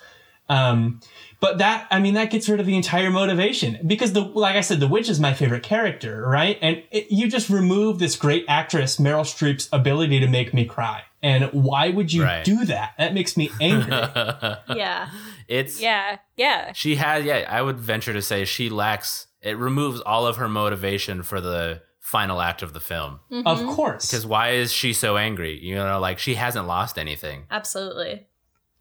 [0.50, 1.02] Um,
[1.40, 4.62] but that, I mean, that gets rid of the entire motivation because the, like I
[4.62, 6.58] said, the witch is my favorite character, right?
[6.62, 11.04] And it, you just remove this great actress, Meryl Streep's ability to make me cry.
[11.28, 12.44] And why would you Right.
[12.46, 12.94] do that?
[12.98, 13.92] That makes me angry.
[14.76, 15.10] Yeah.
[15.48, 16.72] it's yeah, yeah.
[16.74, 17.46] she has yeah.
[17.50, 19.28] I would venture to say she lacks.
[19.42, 23.20] It removes all of her motivation for the final act of the film.
[23.32, 23.48] Mm-hmm.
[23.48, 24.10] of course.
[24.10, 25.60] Because why is she so angry?
[25.62, 27.46] You know, like she hasn't lost anything.
[27.52, 28.28] Absolutely.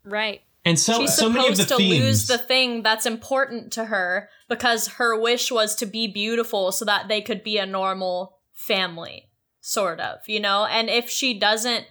[0.04, 0.42] Right.
[0.64, 2.04] And so, She's so many of supposed the to themes.
[2.04, 6.84] lose the thing that's important to her because her wish was to be beautiful so
[6.84, 9.28] that they could be a normal family,
[9.60, 10.64] sort of, you know?
[10.66, 11.86] And if she doesn't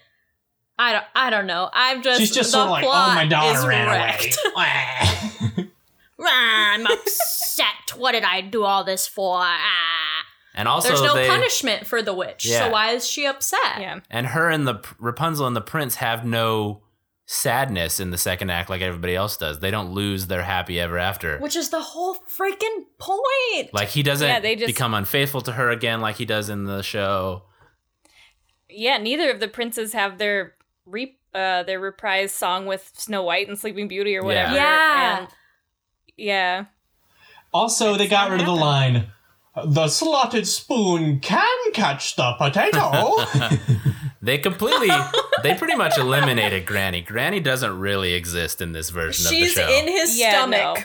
[0.77, 1.69] I don't I don't know.
[1.73, 4.37] I'm just She's just the sort of like, oh, plot my daughter is ran wrecked.
[4.55, 5.67] away.
[6.27, 7.97] I'm upset.
[7.97, 9.37] what did I do all this for?
[9.41, 9.61] Ah.
[10.57, 12.45] And also, There's no they, punishment for the witch.
[12.45, 12.59] Yeah.
[12.65, 13.59] So why is she upset?
[13.79, 13.99] Yeah.
[14.09, 16.81] and her and the Rapunzel and the prince have no
[17.25, 19.59] sadness in the second act like everybody else does.
[19.59, 21.39] They don't lose their happy ever after.
[21.39, 23.73] Which is the whole freaking point.
[23.73, 26.63] Like he doesn't Yeah, they just- become unfaithful to her again like he does in
[26.65, 27.43] the show.
[28.69, 30.54] Yeah, neither of the princes have their
[30.85, 34.53] re- uh their reprise song with Snow White and Sleeping Beauty or whatever.
[34.53, 35.19] Yeah.
[35.19, 35.27] And-
[36.17, 36.65] yeah.
[37.53, 39.07] also, they got not rid of the line.
[39.65, 43.15] The slotted spoon can catch the potato.
[44.21, 44.89] They completely,
[45.43, 47.01] they pretty much eliminated Granny.
[47.01, 49.67] Granny doesn't really exist in this version She's of the show.
[49.67, 50.59] She's in his Yeah, stomach.
[50.59, 50.75] no.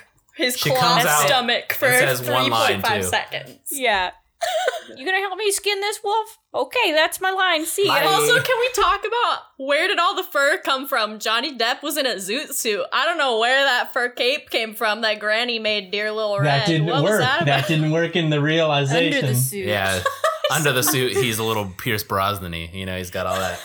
[0.45, 3.59] His She cloth stomach for and says one line, 3.5 seconds.
[3.73, 4.11] Yeah.
[4.97, 6.39] you gonna help me skin this wolf?
[6.55, 7.65] Okay, that's my line.
[7.67, 7.93] See ya.
[8.07, 11.19] Also, can we talk about where did all the fur come from?
[11.19, 12.85] Johnny Depp was in a zoot suit.
[12.93, 16.47] I don't know where that fur cape came from that Granny made Dear Little Red.
[16.47, 17.21] that didn't what work.
[17.21, 17.69] that That, about?
[17.69, 19.15] didn't work in the realization.
[19.15, 19.67] Under the suit.
[19.67, 20.03] yeah.
[20.51, 23.61] Under the suit, he's a little Pierce Brosnan You know, he's got all that.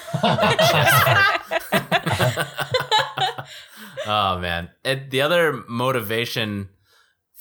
[4.06, 4.70] oh, man.
[4.84, 6.70] And the other motivation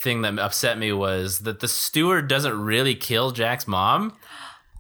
[0.04, 4.16] thing that upset me was that the steward doesn't really kill Jack's mom.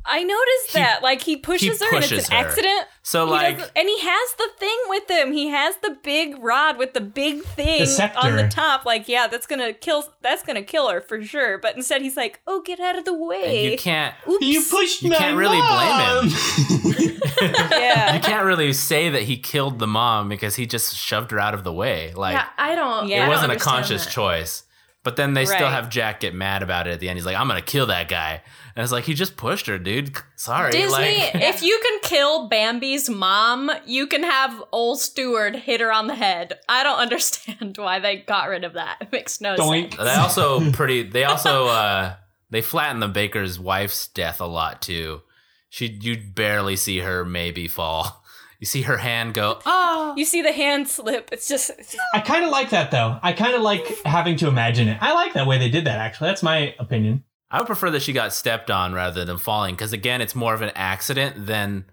[0.06, 1.02] I noticed He- that.
[1.02, 2.46] Like he pushes her and it's an her.
[2.46, 2.86] accident.
[3.02, 5.32] So, He like, and he has the thing with him.
[5.32, 8.84] He has the big rod with the big thing The on the top.
[8.84, 10.04] Like, yeah, that's gonna kill.
[10.20, 11.56] That's gonna kill her for sure.
[11.58, 14.14] But instead, he's like, "Oh, get out of the and way." you can't.
[14.28, 14.44] Oops.
[14.44, 17.18] You pushed You my can't really blame him.
[17.70, 18.14] yeah.
[18.14, 21.54] You can't really say that he killed the mom because he just shoved her out
[21.54, 22.12] of the way.
[22.14, 23.08] Like, yeah, I don't.
[23.08, 23.16] Yeah.
[23.16, 24.10] I it don't wasn't a conscious that.
[24.12, 24.63] choice.
[25.04, 27.18] But then they still have Jack get mad about it at the end.
[27.18, 28.42] He's like, "I'm gonna kill that guy,"
[28.74, 30.16] and it's like he just pushed her, dude.
[30.34, 35.82] Sorry, Disney, like if you can kill Bambi's mom, you can have old Steward hit
[35.82, 36.58] her on the head.
[36.70, 38.96] I don't understand why they got rid of that.
[39.02, 39.94] It makes no Doink.
[39.94, 40.02] sense.
[40.02, 41.02] they also pretty.
[41.02, 42.14] They also uh
[42.48, 45.20] they flatten the baker's wife's death a lot too.
[45.68, 48.23] She you barely see her maybe fall.
[48.64, 49.58] You see her hand go.
[49.66, 51.28] Oh, You see the hand slip.
[51.32, 51.68] It's just.
[51.78, 53.18] it's just- I kind of like that though.
[53.22, 54.96] I kind of like having to imagine it.
[55.02, 55.98] I like that way they did that.
[55.98, 57.24] Actually, that's my opinion.
[57.50, 60.54] I would prefer that she got stepped on rather than falling because again, it's more
[60.54, 61.84] of an accident than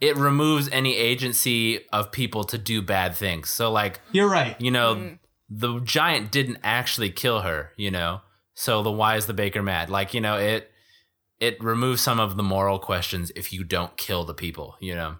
[0.00, 3.50] it removes any agency of people to do bad things.
[3.50, 4.58] So like You're right.
[4.58, 5.18] you know, Mm.
[5.50, 8.22] the giant didn't actually kill her, you know.
[8.54, 9.90] So the why is the baker mad?
[9.90, 10.70] Like, you know, it
[11.40, 15.16] it removes some of the moral questions if you don't kill the people, you know.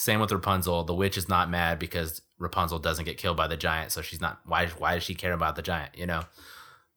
[0.00, 0.84] Same with Rapunzel.
[0.84, 4.18] The witch is not mad because Rapunzel doesn't get killed by the giant, so she's
[4.20, 6.22] not why why does she care about the giant, you know?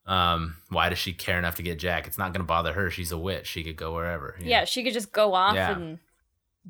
[0.05, 2.07] Um, why does she care enough to get Jack?
[2.07, 2.89] It's not gonna bother her.
[2.89, 3.45] She's a witch.
[3.47, 4.35] She could go wherever.
[4.39, 4.65] yeah, know?
[4.65, 5.75] she could just go off Yeah.
[5.75, 5.99] and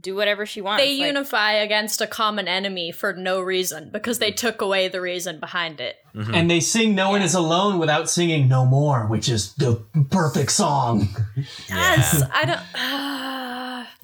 [0.01, 0.84] do whatever she wants.
[0.84, 5.01] They like- unify against a common enemy for no reason because they took away the
[5.01, 5.97] reason behind it.
[6.15, 6.34] Mhm.
[6.35, 10.51] And they sing "No One Is Alone" without singing "No More," which is the perfect
[10.51, 11.10] song.
[11.69, 12.60] Yes, I don't.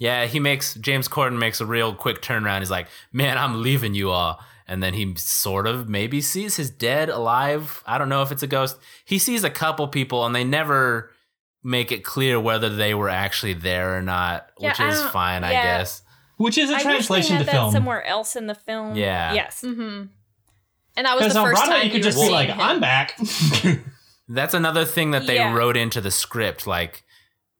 [0.00, 2.58] Yeah, he makes James Corden makes a real quick turnaround.
[2.60, 6.70] He's like, "Man, I'm leaving you all." And then he sort of maybe sees his
[6.70, 7.82] dead alive.
[7.86, 8.76] I don't know if it's a ghost.
[9.04, 11.10] He sees a couple people and they never
[11.62, 15.12] make it clear whether they were actually there or not, Yeah, which I is don't-
[15.12, 16.02] fine, I guess.
[16.38, 17.72] Which is a I wish translation they had to that film.
[17.72, 18.94] somewhere else in the film.
[18.96, 19.34] Yeah.
[19.34, 19.60] Yes.
[19.62, 20.04] Mm-hmm.
[20.96, 22.58] And that was the on first Broadway, time you could just be like, him.
[22.60, 23.18] "I'm back."
[24.28, 25.52] That's another thing that they Yeah.
[25.52, 26.66] wrote into the script.
[26.66, 27.02] Like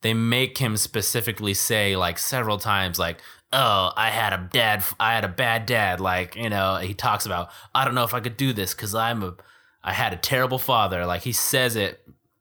[0.03, 3.21] they make him specifically say like several times, like,
[3.53, 4.85] "Oh, I had a dad.
[4.99, 8.15] I had a bad dad." Like you know, he talks about, "I don't know if
[8.15, 9.35] I could do this because I'm a,
[9.83, 12.01] I had a terrible father." Like he says it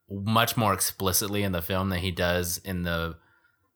[0.09, 3.17] much more explicitly in the film than he does in the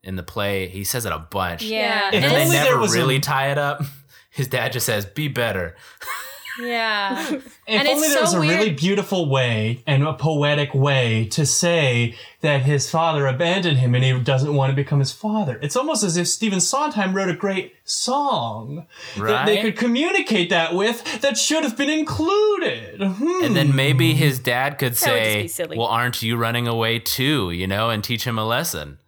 [0.01, 0.67] in the play.
[0.67, 1.63] He says it a bunch.
[1.63, 2.09] Yeah.
[2.09, 3.83] If and they only there never was a- really tie it up.
[4.29, 5.75] His dad just says, "Be better."
[6.59, 7.39] Yeah.
[7.65, 11.25] If And it's only there was so a really beautiful way and a poetic way
[11.31, 15.57] to say that his father abandoned him and he doesn't want to become his father.
[15.61, 18.85] It's almost as if Stephen Sondheim wrote a great song
[19.15, 23.01] that they could communicate that with that should have been included.
[23.01, 23.43] Hmm.
[23.45, 27.65] And then maybe his dad could That say, "Well, aren't you running away too?" You
[27.65, 28.99] know, and teach him a lesson.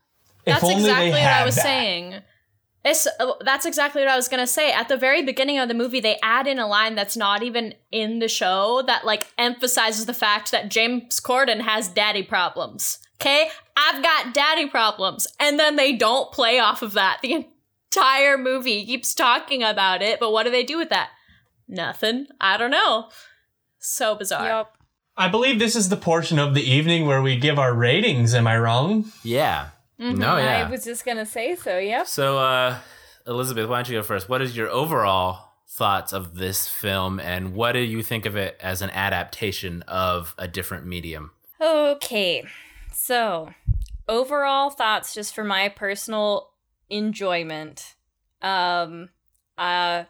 [0.46, 1.64] If That's only they exactly what I was that.
[1.64, 2.16] saying.
[2.86, 4.72] It's, uh, that's exactly what I was gonna say.
[4.72, 7.74] At the very beginning of the movie, they add in a line that's not even
[7.92, 13.00] in the show that like emphasizes the fact that James Corden has daddy problems.
[13.20, 17.20] Okay, I've got daddy problems, and then they don't play off of that.
[17.22, 17.46] The
[17.96, 21.10] entire movie keeps talking about it, but what do they do with that?
[21.68, 22.28] Nothing.
[22.40, 23.10] I don't know.
[23.80, 24.48] So bizarre.
[24.48, 24.78] Yup.
[25.18, 28.36] I believe this is the portion of the evening where we give our ratings.
[28.36, 29.06] Am I wrong?
[29.24, 29.70] Yeah.
[30.00, 30.18] Mhm.
[30.18, 30.66] No, yeah.
[30.66, 31.78] I was just gonna say so.
[31.78, 32.08] Yep.
[32.08, 32.78] So, uh,
[33.28, 34.28] Elizabeth, why don't you go first?
[34.30, 38.58] What is your overall thoughts of this film, and what do you think of it
[38.60, 41.32] as an adaptation of a different medium?
[41.60, 42.44] Okay.
[42.94, 43.54] So,
[44.08, 46.52] overall thoughts just for my personal
[46.90, 47.96] enjoyment.
[48.42, 49.10] Um
[49.58, 50.04] uh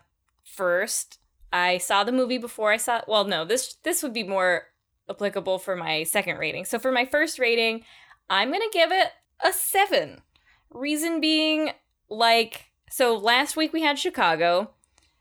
[0.44, 1.20] first,
[1.54, 4.68] I saw the movie before I saw well no, this this would be more
[5.10, 6.66] applicable for my second rating.
[6.66, 7.84] So for my first rating,
[8.30, 9.10] I'm going to give it
[9.44, 10.22] a 7.
[10.70, 11.72] Reason being
[12.10, 14.72] like so last week we had Chicago,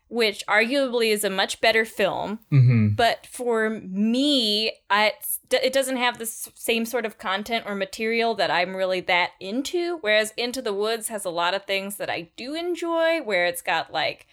[0.07, 2.89] which arguably is a much better film Mm-hmm.
[2.95, 5.13] but for me I,
[5.51, 9.97] it doesn't have the same sort of content or material that i'm really that into
[10.01, 13.63] whereas into the woods has a lot of things that i do enjoy where it's
[13.63, 14.27] got like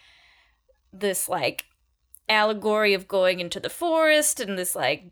[0.91, 1.65] this like
[2.29, 5.05] allegory of going into the forest and this like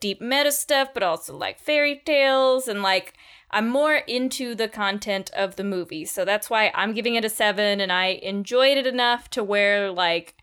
[0.00, 3.12] deep meta stuff but also like fairy tales and like
[3.50, 7.28] i'm more into the content of the movie so that's why i'm giving it a
[7.28, 10.34] seven and i enjoyed it enough to where like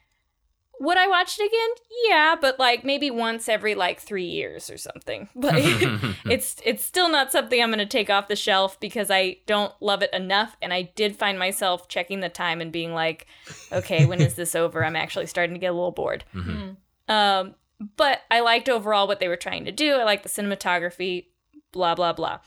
[0.80, 1.86] would I watch it again?
[2.08, 5.28] Yeah, but like maybe once every like three years or something.
[5.36, 5.56] But
[6.26, 10.04] it's it's still not something I'm gonna take off the shelf because I don't love
[10.04, 10.56] it enough.
[10.62, 13.28] And I did find myself checking the time and being like,
[13.72, 14.84] okay, when is this over?
[14.84, 16.24] I'm actually starting to get a little bored.
[16.34, 16.78] Mhm.
[17.08, 17.56] Um,
[17.96, 19.94] but I liked overall what they were trying to do.
[19.94, 21.28] I like the cinematography,
[21.72, 22.40] blah blah blah.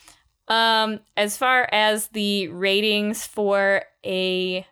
[0.51, 4.66] Um, as far as the ratings for a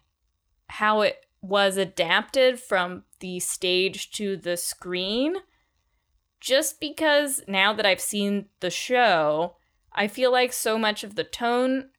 [0.67, 5.37] how it was adapted from the stage to the screen,
[6.41, 9.57] just because now that I've seen the show,
[9.93, 11.91] I feel like so much of the tone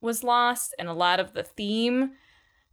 [0.00, 2.12] was lost and a lot of the theme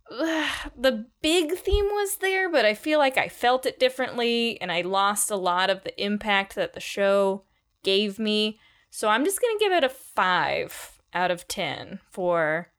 [0.09, 4.81] the big theme was there, but I feel like I felt it differently and I
[4.81, 7.43] lost a lot of the impact that the show
[7.83, 8.59] gave me.
[8.89, 12.69] So I'm just going to give it a 5 out of 10 for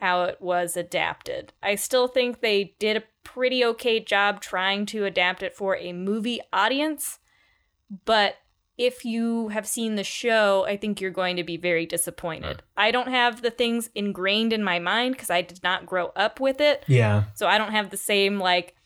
[0.00, 1.52] how it was adapted.
[1.62, 5.92] I still think they did a pretty okay job trying to adapt it for a
[5.92, 7.18] movie audience,
[8.04, 8.36] but
[8.78, 12.62] if you have seen the show, I think you're going to be very disappointed.
[12.76, 16.38] I don't have the things ingrained in my mind because I did not grow up
[16.38, 16.84] with it.
[16.86, 17.24] Yeah.
[17.34, 18.76] So I don't have the same like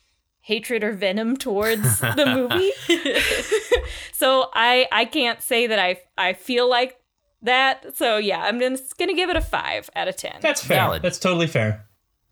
[0.43, 2.71] hatred or venom towards the movie.
[4.13, 6.99] so I I can't say that I I feel like
[7.41, 7.97] that.
[7.97, 10.37] So yeah, I'm just gonna give it a five out of ten.
[10.41, 10.77] That's fair.
[10.77, 11.01] Valid.
[11.01, 11.85] That's totally fair.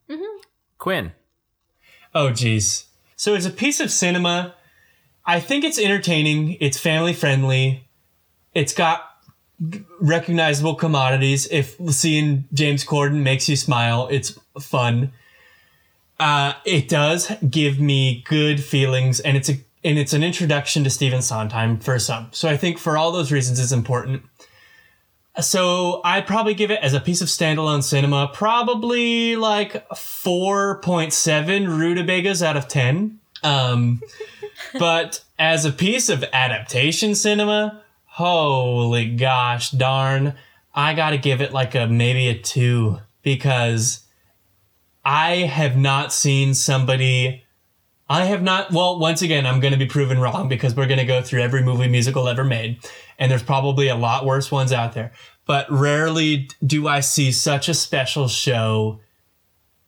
[0.10, 0.42] Mm-hmm.
[0.78, 1.14] Quinn.
[2.14, 2.88] Oh, geez.
[3.16, 4.56] So it's a piece of cinema.
[5.26, 6.58] I think it's entertaining.
[6.60, 7.88] It's family friendly.
[8.54, 9.08] It's got
[10.00, 11.48] recognizable commodities.
[11.52, 15.14] If seeing James Corden makes you smile, it's fun.
[16.22, 19.54] Uh, it does give me good feelings, and it's a
[19.84, 22.28] and it's an introduction to Stephen Sondheim for some.
[22.32, 24.22] So I think for all those reasons, it's important.
[25.40, 32.44] So I'd probably give it as a piece of standalone cinema, probably like 4.7 rutabagas
[32.44, 33.20] out of 10.
[33.42, 34.04] Um,
[34.78, 40.36] but as a piece of adaptation cinema, holy gosh darn,
[40.76, 44.01] I gotta give it like a maybe a two because
[45.04, 47.44] I have not seen somebody.
[48.10, 48.72] I have not.
[48.72, 51.42] Well, once again, I'm going to be proven wrong because we're going to go through
[51.42, 52.78] every movie musical ever made,
[53.18, 55.12] and there's probably a lot worse ones out there.
[55.46, 59.00] But rarely do I see such a special show.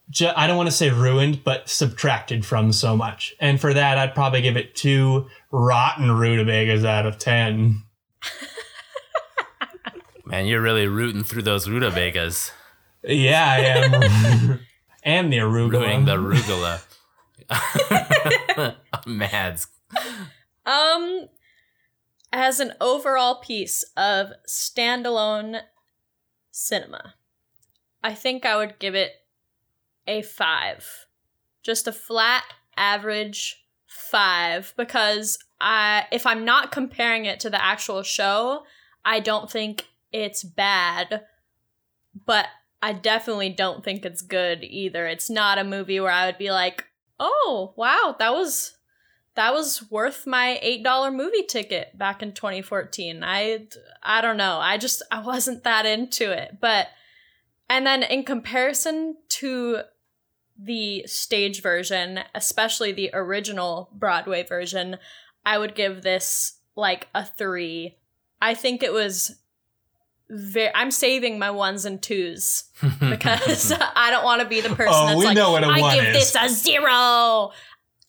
[0.09, 3.35] ju- I don't want to say ruined, but subtracted from so much.
[3.39, 7.83] And for that, I'd probably give it two rotten rutabagas out of ten.
[10.25, 12.51] Man, you're really rooting through those rutabagas,
[13.03, 14.59] Yeah, I am.
[15.03, 15.71] and the arugula.
[15.71, 16.15] ruining the
[17.49, 18.75] arugula.
[19.05, 19.67] Mads.
[20.65, 21.27] Um,
[22.31, 25.61] as an overall piece of standalone
[26.51, 27.15] cinema,
[28.03, 29.11] I think I would give it
[30.07, 31.05] a five.
[31.61, 32.43] Just a flat
[32.75, 38.63] average five because I if I'm not comparing it to the actual show,
[39.05, 41.21] I don't think it's bad,
[42.25, 42.47] but
[42.83, 45.07] I definitely don't think it's good either.
[45.07, 46.85] It's not a movie where I would be like,
[47.17, 48.75] "Oh, wow, that was
[49.35, 53.67] that was worth my $8 movie ticket back in 2014." I
[54.03, 54.57] I don't know.
[54.59, 56.57] I just I wasn't that into it.
[56.59, 56.89] But
[57.69, 59.83] and then in comparison to
[60.59, 64.97] the stage version, especially the original Broadway version,
[65.45, 67.95] I would give this like a 3.
[68.41, 69.37] I think it was
[70.33, 72.65] very I'm saving my ones and twos
[72.99, 75.67] because I don't want to be the person Oh, that's we like know what a
[75.67, 77.51] I one give is." this a zero,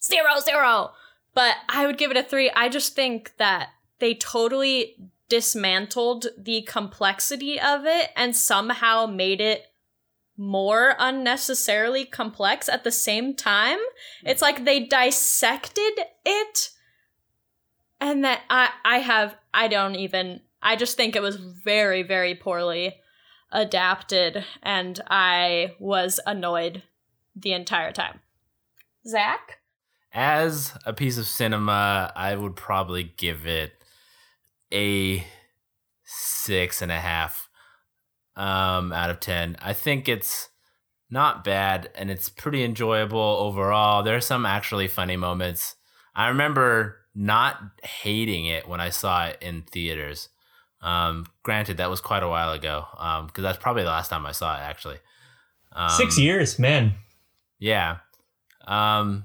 [0.02, 0.92] zero, zero.
[1.34, 2.51] But I would give it a three.
[2.55, 4.96] I just think that they totally
[5.28, 9.66] dismantled the complexity of it and somehow made it
[10.36, 13.78] more unnecessarily complex at the same time.
[14.24, 16.70] It's like they dissected it
[18.01, 22.34] and that I I have I don't even I just think it was very very
[22.34, 22.96] poorly
[23.52, 26.82] adapted and I was annoyed
[27.36, 28.20] the entire time.
[29.06, 29.58] Zach?
[30.12, 33.72] As a piece of cinema, I would probably give it
[34.72, 35.24] a
[36.04, 37.48] six and a half
[38.36, 39.56] um, out of ten.
[39.60, 40.48] I think it's
[41.10, 44.02] not bad and it's pretty enjoyable overall.
[44.02, 45.76] There are some actually funny moments.
[46.14, 50.28] I remember not hating it when I saw it in theaters.
[50.85, 54.27] Um, granted, that was quite a while ago Um, because that's probably the last time
[54.27, 54.98] I saw it actually.
[55.73, 56.94] Um, Six years, man.
[57.59, 57.98] yeah.
[58.66, 59.24] Um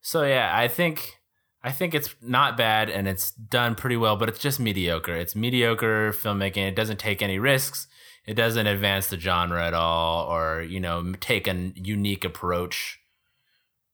[0.00, 1.18] so yeah, I think
[1.62, 5.14] I think it's not bad and it's done pretty well, but it's just mediocre.
[5.14, 6.66] It's mediocre filmmaking.
[6.68, 7.86] It doesn't take any risks.
[8.26, 12.98] It doesn't advance the genre at all or, you know, take a unique approach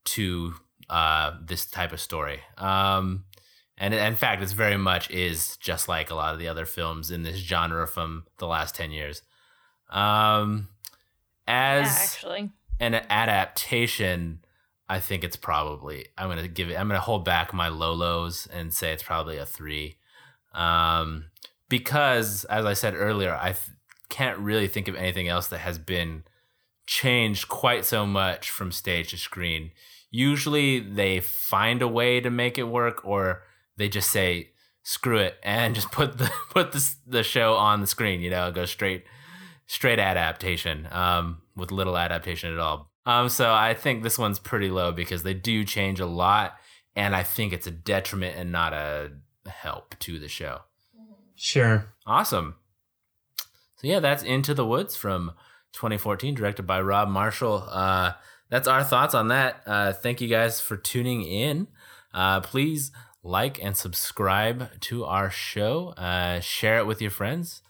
[0.06, 0.54] to
[0.88, 2.40] uh this type of story.
[2.56, 3.24] Um
[3.78, 7.10] and in fact, it's very much is just like a lot of the other films
[7.10, 9.22] in this genre from the last 10 years.
[9.90, 10.68] Um
[11.46, 12.50] as Yeah, actually.
[12.80, 14.40] an adaptation,
[14.88, 16.74] I think it's probably I'm gonna give it.
[16.76, 19.96] I'm gonna hold back my Lolos and say it's probably a three,
[20.54, 21.26] um,
[21.68, 23.76] because as I said earlier, I th-
[24.08, 26.24] can't really think of anything else that has been
[26.86, 29.70] changed quite so much from stage to screen.
[30.10, 33.42] Usually, they find a way to make it work, or
[33.78, 34.50] they just say
[34.82, 38.20] screw it and just put the put the the show on the screen.
[38.20, 39.04] You know, go straight
[39.66, 42.90] straight adaptation um, with little adaptation at all.
[43.06, 46.56] Um, so I think this one's pretty low because they do change a lot,
[46.94, 49.12] and I think it's a detriment and not a
[49.46, 50.60] help to the show.
[51.34, 51.94] Sure.
[52.06, 52.56] Awesome.
[53.76, 55.32] So yeah, that's Into the Woods from
[55.72, 57.64] 2014, directed by Rob Marshall.
[57.70, 58.12] Uh,
[58.50, 59.62] that's our thoughts on that.
[59.64, 61.68] Uh, thank you guys for tuning in.
[62.12, 62.90] Uh, please
[63.22, 65.88] like and subscribe to our show.
[65.96, 67.62] Uh, share it with your friends.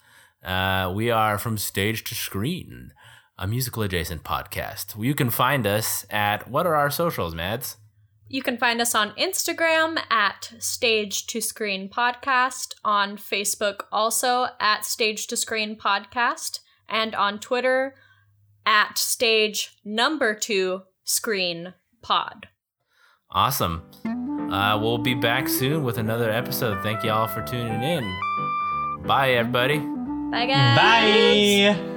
[0.43, 2.93] Uh, we are from Stage to Screen,
[3.37, 5.01] a musical adjacent podcast.
[5.01, 7.77] You can find us at what are our socials, Mads?
[8.31, 14.85] You can find us on Instagram at Stage to Screen Podcast, on Facebook also at
[14.85, 17.95] Stage to Screen Podcast, and on Twitter
[18.67, 21.73] at Stage Number Two Screen
[22.03, 22.49] Pod.
[23.31, 23.83] Awesome.
[24.51, 26.81] Uh, we'll be back soon with another episode.
[26.81, 28.03] Thank y'all for tuning in.
[29.05, 29.77] Bye, everybody.
[29.77, 30.77] Bye, guys.
[30.77, 31.95] Bye.